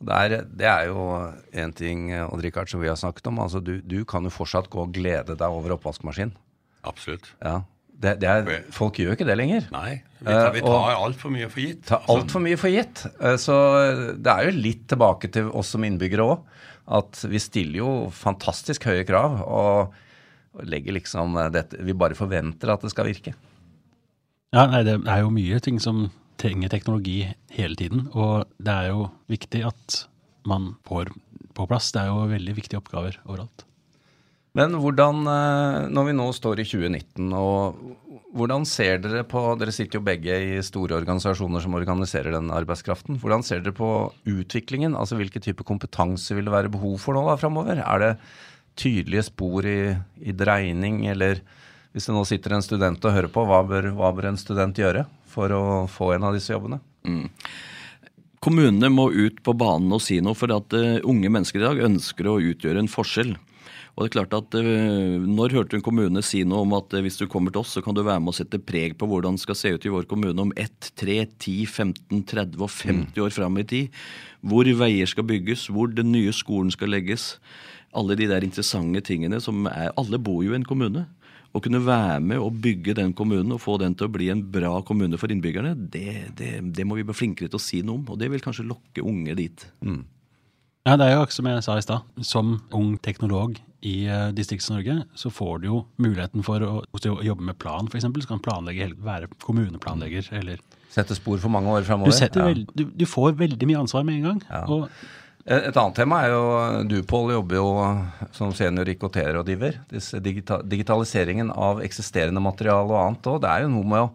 Der, 0.00 0.36
Det 0.48 0.64
er, 0.66 0.86
er 0.86 0.86
jo 0.92 1.02
en 1.52 1.72
ting 1.76 2.06
Odd 2.24 2.40
Rikard, 2.46 2.70
som 2.72 2.80
vi 2.80 2.88
har 2.88 2.96
snakket 2.96 3.26
om. 3.28 3.38
altså 3.42 3.60
Du, 3.62 3.80
du 3.82 4.04
kan 4.08 4.24
jo 4.24 4.30
fortsatt 4.32 4.70
gå 4.72 4.80
og 4.86 4.92
glede 4.96 5.36
deg 5.36 5.44
over 5.50 5.74
oppvaskmaskinen. 5.76 6.32
Absolutt. 6.84 7.28
Ja. 7.44 7.60
Det, 8.00 8.14
det 8.22 8.28
er, 8.32 8.62
folk 8.72 8.96
gjør 8.96 9.12
ikke 9.12 9.26
det 9.28 9.34
lenger. 9.36 9.66
Nei, 9.74 9.98
vi 10.22 10.24
tar, 10.32 10.52
vi 10.54 10.62
Eh, 10.62 10.64
og- 10.64 10.72
tar 10.72 11.02
altfor 11.04 11.30
mye 11.34 11.50
for 11.52 11.60
gitt. 11.60 11.82
tar 11.90 12.06
altfor 12.08 12.40
mye 12.40 12.56
for 12.56 12.72
gitt. 12.72 13.02
Eh, 13.20 13.36
Så 13.36 13.52
det 14.16 14.32
er 14.32 14.46
jo 14.48 14.56
litt 14.56 14.86
tilbake 14.88 15.28
til 15.30 15.50
oss 15.52 15.68
som 15.74 15.84
innbyggere 15.84 16.24
òg. 16.24 16.40
At 16.90 17.20
vi 17.30 17.40
stiller 17.42 17.80
jo 17.80 17.90
fantastisk 18.14 18.88
høye 18.90 19.04
krav. 19.08 19.40
Og, 19.46 19.98
legger 20.66 20.96
liksom 20.96 21.36
eh, 21.38 21.52
dette 21.54 21.78
Vi 21.86 21.94
bare 21.94 22.18
forventer 22.18 22.72
at 22.72 22.82
det 22.82 22.90
skal 22.90 23.06
virke. 23.06 23.36
Ja, 24.50 24.66
nei, 24.66 24.82
Det 24.82 24.96
er 25.06 25.22
jo 25.22 25.30
mye 25.30 25.60
ting 25.62 25.78
som 25.78 26.08
trenger 26.40 26.72
teknologi 26.72 27.20
hele 27.52 27.76
tiden, 27.76 28.06
og 28.16 28.48
det 28.58 28.72
er 28.72 28.86
jo 28.94 29.10
viktig 29.28 29.60
at 29.68 29.98
man 30.48 30.72
får 30.88 31.12
på 31.54 31.66
plass. 31.68 31.92
Det 31.92 32.02
er 32.02 32.08
jo 32.10 32.30
veldig 32.32 32.54
viktige 32.56 32.80
oppgaver 32.80 33.20
overalt. 33.26 33.66
Men 34.58 34.74
hvordan, 34.82 35.22
eh, 35.30 35.88
når 35.94 36.08
vi 36.08 36.16
nå 36.18 36.26
står 36.34 36.62
i 36.62 36.66
2019, 36.66 37.30
og 37.38 37.78
hvordan 38.34 38.64
ser 38.66 39.00
dere 39.02 39.24
på 39.26 39.42
Dere 39.58 39.74
sitter 39.74 39.98
jo 39.98 40.06
begge 40.06 40.34
i 40.34 40.58
store 40.62 40.96
organisasjoner 41.00 41.62
som 41.62 41.74
organiserer 41.74 42.34
den 42.34 42.50
arbeidskraften. 42.54 43.18
Hvordan 43.18 43.42
ser 43.46 43.62
dere 43.62 43.74
på 43.74 44.10
utviklingen? 44.30 44.94
Altså 44.98 45.18
Hvilken 45.18 45.42
type 45.42 45.66
kompetanse 45.66 46.36
vil 46.36 46.46
det 46.46 46.54
være 46.54 46.70
behov 46.70 46.98
for 47.02 47.18
nå 47.18 47.24
da 47.26 47.38
framover? 47.40 47.82
Er 47.82 48.04
det 48.04 48.12
tydelige 48.78 49.26
spor 49.26 49.66
i, 49.66 49.96
i 50.22 50.34
dreining, 50.34 51.02
eller 51.10 51.42
hvis 51.90 52.06
det 52.06 52.14
nå 52.14 52.22
sitter 52.28 52.54
en 52.54 52.62
student 52.62 53.02
og 53.02 53.16
hører 53.16 53.32
på, 53.34 53.42
hva 53.46 53.64
bør, 53.66 53.90
hva 53.98 54.12
bør 54.14 54.30
en 54.30 54.38
student 54.38 54.78
gjøre 54.78 55.04
for 55.30 55.50
å 55.50 55.64
få 55.90 56.14
en 56.14 56.28
av 56.28 56.36
disse 56.38 56.54
jobbene? 56.54 56.78
Kommunene 58.40 58.88
må 58.94 59.10
ut 59.10 59.42
på 59.44 59.54
banen 59.58 59.90
og 59.92 60.00
si 60.04 60.20
noe, 60.24 60.38
for 60.38 60.54
at 60.54 60.72
eh, 60.78 61.02
unge 61.04 61.28
mennesker 61.28 61.60
i 61.60 61.66
dag 61.66 61.82
ønsker 61.90 62.30
å 62.30 62.38
utgjøre 62.40 62.80
en 62.80 62.88
forskjell. 62.88 63.34
Og 63.96 64.04
det 64.04 64.08
er 64.08 64.14
klart 64.14 64.34
at 64.36 64.54
eh, 64.58 65.20
Når 65.20 65.54
hørte 65.56 65.74
du 65.74 65.80
en 65.80 65.84
kommune 65.84 66.22
si 66.24 66.42
noe 66.48 66.64
om 66.64 66.76
at 66.78 66.94
eh, 66.94 67.02
hvis 67.04 67.18
du 67.20 67.26
kommer 67.30 67.52
til 67.52 67.64
oss, 67.64 67.74
så 67.76 67.82
kan 67.84 67.96
du 67.96 68.02
være 68.06 68.22
med 68.22 68.32
å 68.32 68.38
sette 68.38 68.60
preg 68.62 68.96
på 69.00 69.08
hvordan 69.10 69.38
det 69.38 69.44
skal 69.44 69.58
se 69.58 69.74
ut 69.74 69.86
i 69.86 69.92
vår 69.92 70.08
kommune 70.10 70.46
om 70.46 70.52
1, 70.56 70.92
3, 71.00 71.18
10, 71.36 71.56
15, 71.66 72.22
30 72.30 72.64
og 72.64 72.70
50 72.70 73.24
år 73.26 73.34
fram 73.34 73.60
i 73.60 73.66
tid? 73.68 74.02
Hvor 74.40 74.68
veier 74.80 75.10
skal 75.10 75.26
bygges, 75.28 75.68
hvor 75.74 75.90
den 75.92 76.12
nye 76.14 76.32
skolen 76.36 76.72
skal 76.72 76.92
legges. 76.94 77.34
Alle 77.96 78.14
de 78.16 78.28
der 78.30 78.46
interessante 78.46 79.02
tingene 79.04 79.40
som 79.42 79.66
er 79.70 79.90
Alle 79.98 80.20
bor 80.22 80.44
jo 80.46 80.54
i 80.54 80.60
en 80.60 80.68
kommune. 80.68 81.08
Å 81.50 81.58
kunne 81.58 81.82
være 81.82 82.20
med 82.22 82.38
og 82.38 82.60
bygge 82.62 82.94
den 82.94 83.10
kommunen 83.16 83.56
og 83.56 83.62
få 83.64 83.74
den 83.82 83.96
til 83.98 84.06
å 84.06 84.14
bli 84.14 84.28
en 84.30 84.44
bra 84.54 84.76
kommune 84.86 85.18
for 85.18 85.32
innbyggerne, 85.34 85.74
det, 85.74 86.30
det, 86.38 86.52
det 86.62 86.86
må 86.86 86.94
vi 87.00 87.02
bli 87.08 87.16
flinkere 87.16 87.50
til 87.50 87.58
å 87.58 87.64
si 87.64 87.82
noe 87.82 87.98
om. 87.98 88.04
Og 88.14 88.20
det 88.22 88.30
vil 88.30 88.44
kanskje 88.44 88.68
lokke 88.70 89.02
unge 89.02 89.34
dit. 89.34 89.66
Ja, 90.88 90.96
det 90.96 91.06
er 91.10 91.18
jo 91.18 91.26
som 91.28 91.46
jeg 91.50 91.62
sa 91.66 91.76
i 91.76 91.84
stad. 91.84 92.06
Som 92.24 92.54
ung 92.72 92.94
teknolog 93.04 93.58
i 93.84 94.06
eh, 94.08 94.30
Distrikts-Norge, 94.36 95.02
så 95.16 95.30
får 95.32 95.60
du 95.62 95.66
jo 95.68 95.78
muligheten 96.00 96.44
for 96.44 96.64
å, 96.64 96.72
du 97.00 97.08
jobber 97.24 97.50
med 97.50 97.58
plan, 97.60 97.88
f.eks. 97.88 98.06
Så 98.08 98.28
kan 98.28 98.40
planlegge, 98.44 98.90
være 99.04 99.28
kommuneplanlegger 99.44 100.32
eller 100.40 100.60
Sette 100.90 101.14
spor 101.14 101.38
for 101.38 101.52
mange 101.54 101.70
år 101.70 101.84
Du, 101.84 101.86
framover? 101.86 102.16
setter 102.16 102.48
veld, 102.48 102.70
du, 102.74 102.84
du 102.98 103.04
får 103.06 103.36
veldig 103.38 103.68
mye 103.70 103.82
ansvar 103.84 104.02
med 104.08 104.18
en 104.18 104.24
gang. 104.26 104.40
Ja. 104.50 104.64
Og 104.66 104.88
Et 105.46 105.68
et 105.70 105.76
annet 105.80 105.96
tema 105.96 106.18
er 106.24 106.32
jo 106.34 106.42
Du, 106.90 106.96
Pål, 107.08 107.30
jobber 107.36 107.56
jo 107.60 107.68
som 108.36 108.50
senior 108.56 108.88
IKT-rådgiver. 108.90 109.78
Digitaliseringen 110.68 111.52
av 111.54 111.80
eksisterende 111.84 112.42
materiale 112.42 112.90
og 112.90 112.98
annet 113.04 113.30
òg. 113.30 113.40
Det 113.44 113.52
er 113.52 113.64
jo 113.64 113.72
noe 113.76 113.88
med 113.92 114.04
å 114.04 114.10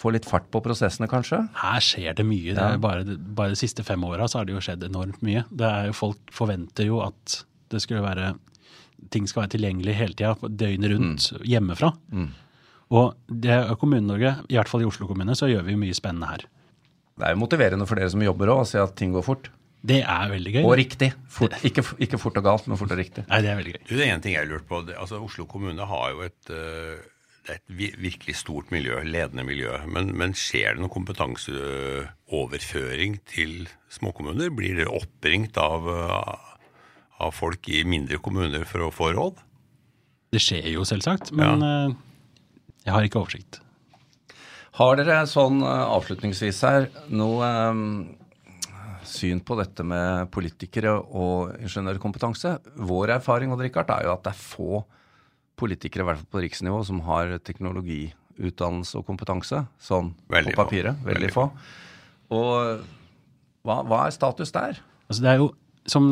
få 0.00 0.12
litt 0.14 0.24
fart 0.28 0.46
på 0.52 0.62
prosessene, 0.64 1.08
kanskje? 1.10 1.42
her 1.60 1.80
skjer 1.84 2.14
det 2.16 2.24
mye. 2.26 2.54
Det 2.56 2.66
Ja. 2.72 2.76
bare, 2.80 3.04
bare 3.04 3.52
de 3.52 3.60
siste 3.60 3.84
fem 3.84 4.00
åra 4.08 4.26
har 4.32 4.44
det 4.48 4.54
jo 4.56 4.62
skjedd 4.64 4.86
enormt 4.88 5.20
mye. 5.26 5.44
Det 5.52 5.66
er 5.68 5.90
jo, 5.90 5.96
folk 5.98 6.32
forventer 6.32 6.88
jo 6.88 7.02
at 7.04 7.42
det 7.70 7.82
skulle 7.84 8.02
være 8.02 8.34
ting 9.10 9.26
skal 9.28 9.42
være 9.46 9.54
tilgjengelig 9.56 9.94
hele 9.96 10.12
tida, 10.16 10.34
døgnet 10.60 10.90
rundt, 10.92 11.28
hjemmefra. 11.48 11.92
Og 12.90 13.14
det 13.30 13.54
Kommune-Norge, 13.80 14.32
i 14.50 14.56
hvert 14.58 14.68
fall 14.68 14.82
i 14.82 14.88
Oslo 14.88 15.06
kommune, 15.06 15.36
så 15.38 15.46
gjør 15.48 15.62
vi 15.68 15.76
mye 15.78 15.94
spennende 15.96 16.26
her. 16.28 16.44
Det 17.20 17.28
er 17.28 17.34
jo 17.36 17.40
motiverende 17.40 17.86
for 17.88 18.00
dere 18.00 18.10
som 18.12 18.20
jobber 18.24 18.50
òg, 18.52 18.64
å 18.64 18.66
se 18.68 18.80
at 18.82 18.96
ting 18.98 19.12
går 19.14 19.24
fort. 19.24 19.48
Det 19.80 20.02
er 20.02 20.28
veldig 20.28 20.52
gøy. 20.58 20.64
Og 20.66 20.74
riktig. 20.76 21.12
Fort. 21.32 21.54
Ikke, 21.64 21.84
ikke 22.02 22.18
fort 22.20 22.36
og 22.36 22.44
galt, 22.44 22.66
men 22.68 22.76
fort 22.80 22.90
og 22.92 22.98
riktig. 23.00 23.24
Nei, 23.30 23.38
det 23.40 23.48
er 23.52 23.56
veldig 23.60 23.72
gøy. 23.76 23.82
Du, 23.88 23.94
det 23.96 24.04
er 24.08 24.12
en 24.16 24.20
ting 24.24 24.34
jeg 24.36 24.48
lurte 24.50 24.68
på. 24.68 24.82
Det, 24.88 24.96
altså, 25.00 25.20
Oslo 25.24 25.46
kommune 25.48 25.86
har 25.88 26.10
jo 26.12 26.20
et, 26.26 26.50
er 26.52 26.98
et 27.54 27.62
virkelig 27.70 28.34
stort 28.40 28.70
miljø, 28.74 28.96
ledende 29.06 29.44
miljø. 29.46 29.72
Men, 29.90 30.04
men 30.16 30.34
skjer 30.38 30.74
det 30.74 30.80
noen 30.82 30.94
kompetanseoverføring 30.94 33.12
til 33.30 33.68
småkommuner? 33.92 34.48
Blir 34.54 34.74
dere 34.78 34.96
oppringt 35.00 35.54
av, 35.60 35.80
eh, 35.94 36.34
av 37.26 37.30
folk 37.36 37.62
i 37.72 37.84
mindre 37.88 38.18
kommuner 38.22 38.64
for 38.68 38.80
å 38.86 38.94
få 38.94 39.06
råd? 39.16 39.34
Det 40.30 40.40
skjer 40.42 40.66
jo 40.70 40.84
selvsagt, 40.86 41.32
men 41.34 41.60
ja. 41.64 41.88
jeg 42.86 42.92
har 42.94 43.02
ikke 43.06 43.22
oversikt. 43.24 43.54
Har 44.78 44.96
dere 44.96 45.26
sånn 45.26 45.62
avslutningsvis 45.66 46.62
her 46.64 46.86
noe 47.10 47.46
um, 47.74 48.06
syn 49.02 49.40
på 49.44 49.56
dette 49.58 49.82
med 49.84 50.30
politikere 50.32 50.94
og 50.94 51.50
ingeniørkompetanse? 51.58 52.58
Vår 52.88 53.10
erfaring 53.18 53.52
og 53.52 53.60
Rikard, 53.64 53.90
er 53.90 54.04
jo 54.06 54.12
at 54.14 54.24
det 54.24 54.32
er 54.32 54.40
få 54.40 54.84
politikere, 55.60 56.04
i 56.04 56.08
hvert 56.10 56.22
fall 56.22 56.32
på 56.34 56.42
riksnivå, 56.46 56.80
som 56.88 57.02
har 57.06 57.36
teknologiutdannelse 57.46 59.00
og 59.00 59.06
kompetanse. 59.08 59.64
Sånn 59.82 60.14
Veldig 60.32 60.54
på 60.54 60.58
få. 60.58 60.64
papiret. 60.64 61.00
Veldig, 61.04 61.20
Veldig 61.20 61.32
få. 61.36 61.46
Og 62.36 62.84
hva, 63.66 63.80
hva 63.84 64.04
er 64.06 64.14
status 64.16 64.52
der? 64.56 64.80
Altså 65.10 65.24
det 65.24 65.32
er 65.32 65.40
jo, 65.42 65.50
som, 65.90 66.04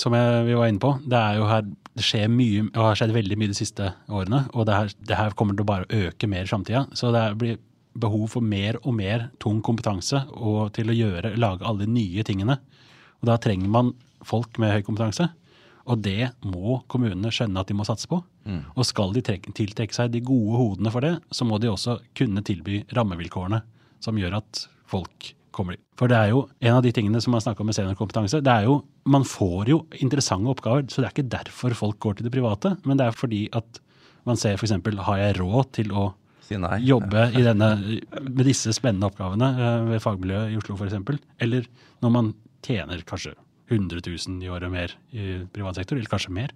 som 0.00 0.14
jeg, 0.16 0.44
vi 0.48 0.56
var 0.58 0.70
inne 0.70 0.82
på, 0.82 0.94
det 1.04 1.20
er 1.20 1.40
jo 1.40 1.48
her 1.50 1.66
det 1.94 2.02
skjer 2.02 2.26
mye, 2.32 2.64
og 2.72 2.80
har 2.88 2.96
skjedd 2.98 3.12
veldig 3.14 3.36
mye 3.38 3.52
de 3.52 3.56
siste 3.56 3.92
årene. 4.10 4.40
Og 4.54 4.66
det 4.66 4.74
her, 4.74 4.94
det 5.10 5.18
her 5.18 5.36
kommer 5.38 5.54
til 5.54 5.62
å 5.62 5.68
bare 5.68 6.02
øke 6.08 6.26
mer 6.30 6.46
i 6.46 6.50
framtida. 6.50 6.88
Så 6.98 7.12
det 7.14 7.22
blir 7.38 7.60
behov 8.02 8.26
for 8.32 8.42
mer 8.42 8.80
og 8.82 8.96
mer 8.98 9.28
tung 9.42 9.60
kompetanse 9.62 10.24
og 10.34 10.72
til 10.74 10.90
å 10.90 10.96
gjøre, 10.96 11.36
lage 11.38 11.62
alle 11.62 11.86
de 11.86 11.94
nye 11.94 12.24
tingene. 12.26 12.56
Og 13.22 13.30
da 13.30 13.38
trenger 13.38 13.70
man 13.70 13.92
folk 14.26 14.58
med 14.58 14.74
høy 14.74 14.82
kompetanse. 14.86 15.28
Og 15.84 16.00
det 16.00 16.30
må 16.48 16.78
kommunene 16.88 17.32
skjønne 17.34 17.60
at 17.60 17.68
de 17.68 17.76
må 17.76 17.84
satse 17.84 18.08
på. 18.08 18.22
Og 18.74 18.86
skal 18.88 19.12
de 19.12 19.22
tiltrekke 19.24 19.94
seg 19.96 20.12
de 20.14 20.22
gode 20.24 20.56
hodene 20.60 20.92
for 20.92 21.04
det, 21.04 21.14
så 21.32 21.46
må 21.48 21.58
de 21.60 21.70
også 21.72 21.98
kunne 22.16 22.44
tilby 22.44 22.82
rammevilkårene 22.96 23.60
som 24.04 24.20
gjør 24.20 24.38
at 24.40 24.66
folk 24.90 25.34
kommer 25.54 25.76
dit. 25.76 25.84
For 25.98 26.10
det 26.10 26.18
er 26.18 26.32
jo 26.32 26.42
en 26.64 26.78
av 26.78 26.82
de 26.84 26.92
tingene 26.94 27.20
som 27.22 27.34
man 27.34 27.42
snakker 27.44 27.62
om 27.62 27.70
med 27.70 27.76
seniorkompetanse. 27.76 28.42
det 28.42 28.52
er 28.52 28.66
jo, 28.66 28.82
Man 29.06 29.24
får 29.24 29.68
jo 29.68 29.86
interessante 30.00 30.50
oppgaver, 30.50 30.86
så 30.88 31.00
det 31.00 31.08
er 31.08 31.14
ikke 31.14 31.32
derfor 31.36 31.74
folk 31.74 31.98
går 32.00 32.16
til 32.16 32.26
det 32.26 32.32
private. 32.34 32.76
Men 32.84 32.98
det 32.98 33.06
er 33.06 33.12
fordi 33.12 33.48
at 33.52 33.80
man 34.24 34.36
ser 34.36 34.56
f.eks. 34.56 34.72
har 34.80 35.18
jeg 35.20 35.40
råd 35.40 35.72
til 35.72 35.92
å 35.92 36.14
Si 36.44 36.56
jobbe 36.56 37.30
i 37.32 37.42
denne, 37.48 38.00
med 38.20 38.44
disse 38.44 38.72
spennende 38.76 39.08
oppgavene 39.08 39.46
eh, 39.54 39.84
ved 39.94 40.02
fagmiljøet 40.04 40.52
i 40.52 40.58
Oslo 40.60 40.76
f.eks. 40.76 41.22
Eller 41.40 41.68
når 42.04 42.10
man 42.12 42.34
tjener 42.64 43.00
kanskje 43.06 43.32
100 43.70 44.00
000 44.04 44.44
i 44.44 44.52
året 44.52 44.72
mer 44.72 44.94
i 45.12 45.42
privat 45.52 45.78
sektor, 45.78 45.96
eller 45.96 46.10
kanskje 46.10 46.34
mer. 46.36 46.52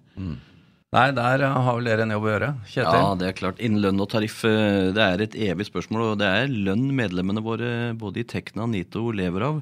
Nei, 0.95 1.11
der 1.13 1.45
eh, 1.45 1.61
har 1.67 1.77
vel 1.77 1.89
dere 1.91 2.05
en 2.07 2.15
jobb 2.15 2.25
å 2.25 2.33
gjøre. 2.33 2.49
Kjetil? 2.65 3.03
Ja, 3.03 3.13
det 3.21 3.29
er 3.29 3.37
klart. 3.37 3.61
Innen 3.61 3.83
lønn 3.85 4.01
og 4.01 4.09
tariff, 4.13 4.41
eh, 4.49 4.89
det 4.97 5.05
er 5.05 5.25
et 5.25 5.37
evig 5.51 5.69
spørsmål. 5.69 6.15
Og 6.15 6.19
det 6.23 6.29
er 6.33 6.53
lønn 6.53 6.87
medlemmene 6.97 7.45
våre 7.45 7.73
både 7.99 8.23
i 8.23 8.29
Tekna 8.29 8.65
og 8.65 8.73
NITO 8.73 9.11
lever 9.13 9.45
av. 9.51 9.59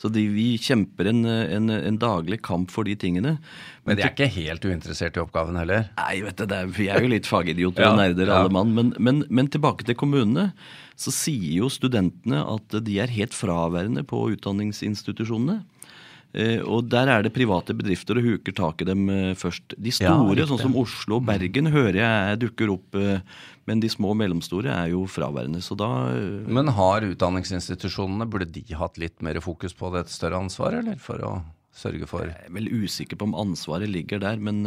Så 0.00 0.08
de, 0.10 0.24
vi 0.32 0.54
kjemper 0.58 1.06
en, 1.12 1.20
en, 1.28 1.70
en 1.70 1.98
daglig 2.00 2.40
kamp 2.44 2.72
for 2.72 2.88
de 2.88 2.96
tingene. 2.98 3.36
Men 3.86 3.98
de 3.98 4.06
er 4.06 4.14
ikke 4.14 4.30
helt 4.34 4.64
uinteressert 4.66 5.16
i 5.16 5.22
oppgaven 5.22 5.60
heller. 5.60 5.86
Nei, 6.00 6.16
vet 6.24 6.40
du, 6.40 6.46
det 6.50 6.62
er, 6.64 6.72
vi 6.80 6.88
er 6.90 7.04
jo 7.04 7.12
litt 7.12 7.28
fagidioter 7.28 7.84
Ja, 7.84 7.92
og 7.92 8.00
nerder 8.00 8.32
ja. 8.32 8.40
alle 8.40 8.56
mann. 8.56 8.72
Men, 8.74 8.90
men, 8.98 9.22
men 9.28 9.52
tilbake 9.52 9.86
til 9.86 9.96
kommunene. 10.00 10.48
Så 10.98 11.12
sier 11.14 11.60
jo 11.60 11.70
studentene 11.72 12.40
at 12.40 12.80
de 12.88 12.98
er 13.04 13.12
helt 13.12 13.36
fraværende 13.36 14.02
på 14.08 14.24
utdanningsinstitusjonene. 14.34 15.60
Eh, 16.34 16.58
og 16.66 16.88
der 16.90 17.06
er 17.12 17.22
det 17.22 17.30
private 17.34 17.76
bedrifter 17.78 18.18
og 18.18 18.26
huker 18.26 18.54
tak 18.58 18.82
i 18.82 18.88
dem 18.88 19.06
eh, 19.12 19.34
først. 19.38 19.76
De 19.78 19.92
store, 19.94 20.34
ja, 20.40 20.46
sånn 20.50 20.62
som 20.64 20.78
Oslo 20.80 21.20
og 21.20 21.28
Bergen, 21.28 21.70
hører 21.70 22.00
jeg 22.00 22.40
dukker 22.42 22.72
opp. 22.74 22.98
eh, 22.98 23.20
men 23.64 23.80
de 23.80 23.88
små 23.88 24.10
og 24.12 24.18
mellomstore 24.20 24.68
er 24.68 24.90
jo 24.92 25.04
fraværende. 25.08 25.62
Så 25.64 25.76
da 25.78 25.88
Men 26.44 26.68
har 26.76 27.06
utdanningsinstitusjonene, 27.06 28.26
burde 28.28 28.50
de 28.50 28.64
hatt 28.76 28.98
litt 29.00 29.22
mer 29.24 29.38
fokus 29.40 29.72
på 29.78 29.92
det 29.94 30.04
et 30.04 30.12
større 30.12 30.42
ansvar, 30.42 30.74
eller? 30.82 30.98
For 31.00 31.22
å 31.24 31.38
sørge 31.74 32.06
for 32.10 32.26
Jeg 32.26 32.50
er 32.50 32.52
vel 32.54 32.68
usikker 32.68 33.16
på 33.16 33.30
om 33.30 33.38
ansvaret 33.46 33.88
ligger 33.90 34.20
der, 34.20 34.36
men 34.36 34.66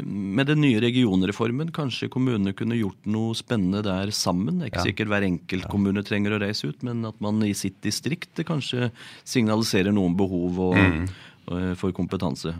med 0.00 0.46
den 0.48 0.62
nye 0.64 0.78
regionreformen 0.80 1.68
kanskje 1.76 2.08
kommunene 2.08 2.54
kunne 2.56 2.78
gjort 2.78 3.04
noe 3.10 3.34
spennende 3.36 3.82
der 3.84 4.08
sammen. 4.16 4.58
Det 4.58 4.64
er 4.64 4.70
ikke 4.72 4.80
Ja. 4.80 4.86
sikkert 4.88 5.10
hver 5.12 5.26
enkelt 5.26 5.68
kommune 5.68 6.02
trenger 6.02 6.32
å 6.32 6.40
reise 6.40 6.68
ut, 6.70 6.82
men 6.82 7.04
at 7.04 7.20
man 7.20 7.42
i 7.44 7.52
sitt 7.52 7.82
distrikt 7.84 8.34
kanskje 8.48 8.90
signaliserer 9.24 9.92
noen 9.92 10.16
behov 10.16 10.58
og, 10.70 10.74
mm. 10.78 11.74
for 11.76 11.92
kompetanse. 11.92 12.54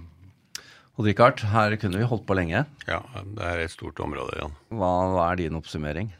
Odd 0.98 1.06
Rikard, 1.08 1.40
her 1.40 1.74
kunne 1.80 1.98
vi 1.98 2.04
holdt 2.06 2.26
på 2.28 2.36
lenge. 2.36 2.66
Ja, 2.86 3.00
det 3.24 3.42
er 3.42 3.64
et 3.64 3.72
stort 3.72 3.98
område, 4.04 4.36
Jan. 4.38 4.52
Hva, 4.70 4.92
hva 5.16 5.32
er 5.32 5.36
din 5.40 5.56
oppsummering? 5.58 6.12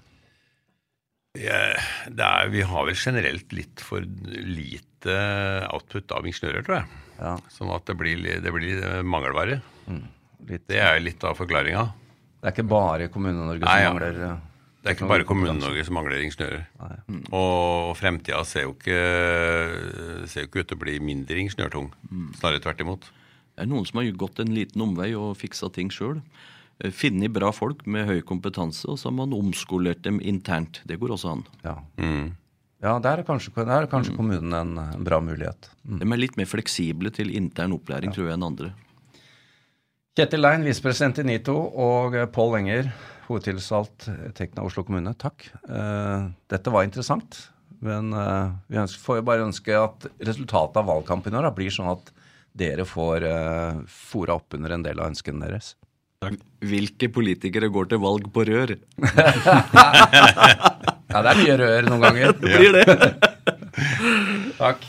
Ja, 1.36 1.74
det 2.08 2.24
er, 2.24 2.48
vi 2.48 2.62
har 2.62 2.84
vel 2.86 2.94
generelt 2.98 3.52
litt 3.52 3.80
for 3.82 4.00
lite 4.00 5.14
output 5.74 6.10
av 6.14 6.24
ingeniører, 6.26 6.64
tror 6.66 6.76
jeg. 6.80 6.86
Ja, 7.20 7.36
Sånn 7.50 7.70
at 7.74 7.84
det 7.86 7.96
blir, 7.98 8.16
li- 8.18 8.40
det 8.42 8.52
blir 8.54 9.02
mangelvare. 9.04 9.60
mangelvare. 9.86 10.02
Litt. 10.48 10.66
Det 10.70 10.80
er 10.80 11.00
litt 11.02 11.24
av 11.24 11.36
forklaringa. 11.38 11.84
Det 12.40 12.50
er 12.50 12.56
ikke 12.56 12.68
bare 12.68 13.08
Kommune-Norge 13.12 13.64
som 13.64 13.80
ja. 13.80 13.92
mangler 13.92 14.18
eh, 14.20 14.40
Det 14.84 14.90
er 14.90 14.96
ikke 14.98 15.08
bare 15.08 15.24
Kommune-Norge 15.28 15.84
som 15.88 15.96
mangler 15.96 16.24
ingeniører. 16.26 16.64
Og 17.32 17.94
fremtida 17.96 18.42
ser 18.44 18.66
jo 18.66 18.74
ikke, 18.76 18.98
ser 20.28 20.44
jo 20.44 20.50
ikke 20.50 20.64
ut 20.64 20.68
til 20.72 20.76
å 20.78 20.82
bli 20.84 20.98
mindre 21.00 21.40
ingeniørtung. 21.40 21.88
Snarere 22.40 22.60
tvert 22.64 22.82
imot. 22.84 23.08
Det 23.54 23.64
er 23.64 23.70
noen 23.70 23.86
som 23.88 24.00
har 24.02 24.10
gått 24.18 24.42
en 24.42 24.52
liten 24.52 24.82
omvei 24.84 25.12
og 25.16 25.36
fiksa 25.40 25.70
ting 25.72 25.92
sjøl. 25.94 26.20
Funnet 26.90 27.30
bra 27.30 27.52
folk 27.54 27.84
med 27.86 28.08
høy 28.08 28.18
kompetanse, 28.26 28.88
og 28.90 28.98
så 28.98 29.08
har 29.08 29.14
man 29.20 29.34
omskolert 29.36 30.02
dem 30.02 30.18
internt. 30.20 30.80
Det 30.84 30.98
går 31.00 31.14
også 31.16 31.36
an. 31.36 31.44
Ja, 31.62 31.76
Mm. 31.96 32.32
ja 32.82 32.98
der 32.98 33.22
er 33.22 33.24
kanskje, 33.24 33.54
der 33.54 33.84
er 33.84 33.86
kanskje 33.86 34.16
kommunen 34.16 34.52
en, 34.52 34.76
en 34.78 35.04
bra 35.06 35.20
mulighet. 35.20 35.70
De 35.86 36.02
er 36.02 36.18
litt 36.18 36.36
mer 36.36 36.50
fleksible 36.50 37.10
til 37.14 37.30
intern 37.30 37.72
opplæring, 37.78 38.12
tror 38.12 38.26
jeg, 38.26 38.34
enn 38.34 38.42
andre. 38.50 38.72
Kjetil 40.14 40.44
Lein, 40.44 40.62
visepresident 40.62 41.18
i 41.18 41.24
NITO, 41.26 41.56
og 41.74 42.14
eh, 42.14 42.28
Pål 42.30 42.60
Enger, 42.60 42.90
hovedtilsalt 43.26 44.06
Tekna 44.38 44.62
Oslo 44.62 44.84
kommune. 44.86 45.10
Takk. 45.18 45.48
Eh, 45.66 46.28
dette 46.52 46.70
var 46.70 46.86
interessant. 46.86 47.40
Men 47.84 48.12
eh, 48.14 48.52
vi 48.70 48.78
ønsker, 48.78 49.02
får 49.02 49.18
jo 49.18 49.24
bare 49.26 49.48
ønske 49.48 49.74
at 49.74 50.06
resultatet 50.22 50.78
av 50.78 50.86
valgkampen 50.92 51.34
i 51.34 51.40
år 51.40 51.50
blir 51.56 51.74
sånn 51.74 51.90
at 51.90 52.14
dere 52.54 52.86
får 52.86 53.24
fora 53.90 54.36
opp 54.38 54.54
under 54.54 54.76
en 54.76 54.84
del 54.86 55.00
av 55.02 55.10
ønskene 55.10 55.42
deres. 55.42 55.72
Takk. 56.22 56.38
Hvilke 56.62 57.08
politikere 57.10 57.66
går 57.74 57.90
til 57.90 57.98
valg 58.04 58.30
på 58.30 58.46
rør? 58.46 58.76
Ja, 61.14 61.20
det 61.22 61.30
er 61.30 61.38
mye 61.38 61.56
rør 61.60 61.86
noen 61.86 62.02
ganger. 62.02 62.32
Det 62.38 62.56
blir 62.58 62.72
det. 62.74 62.94
Takk. 64.58 64.86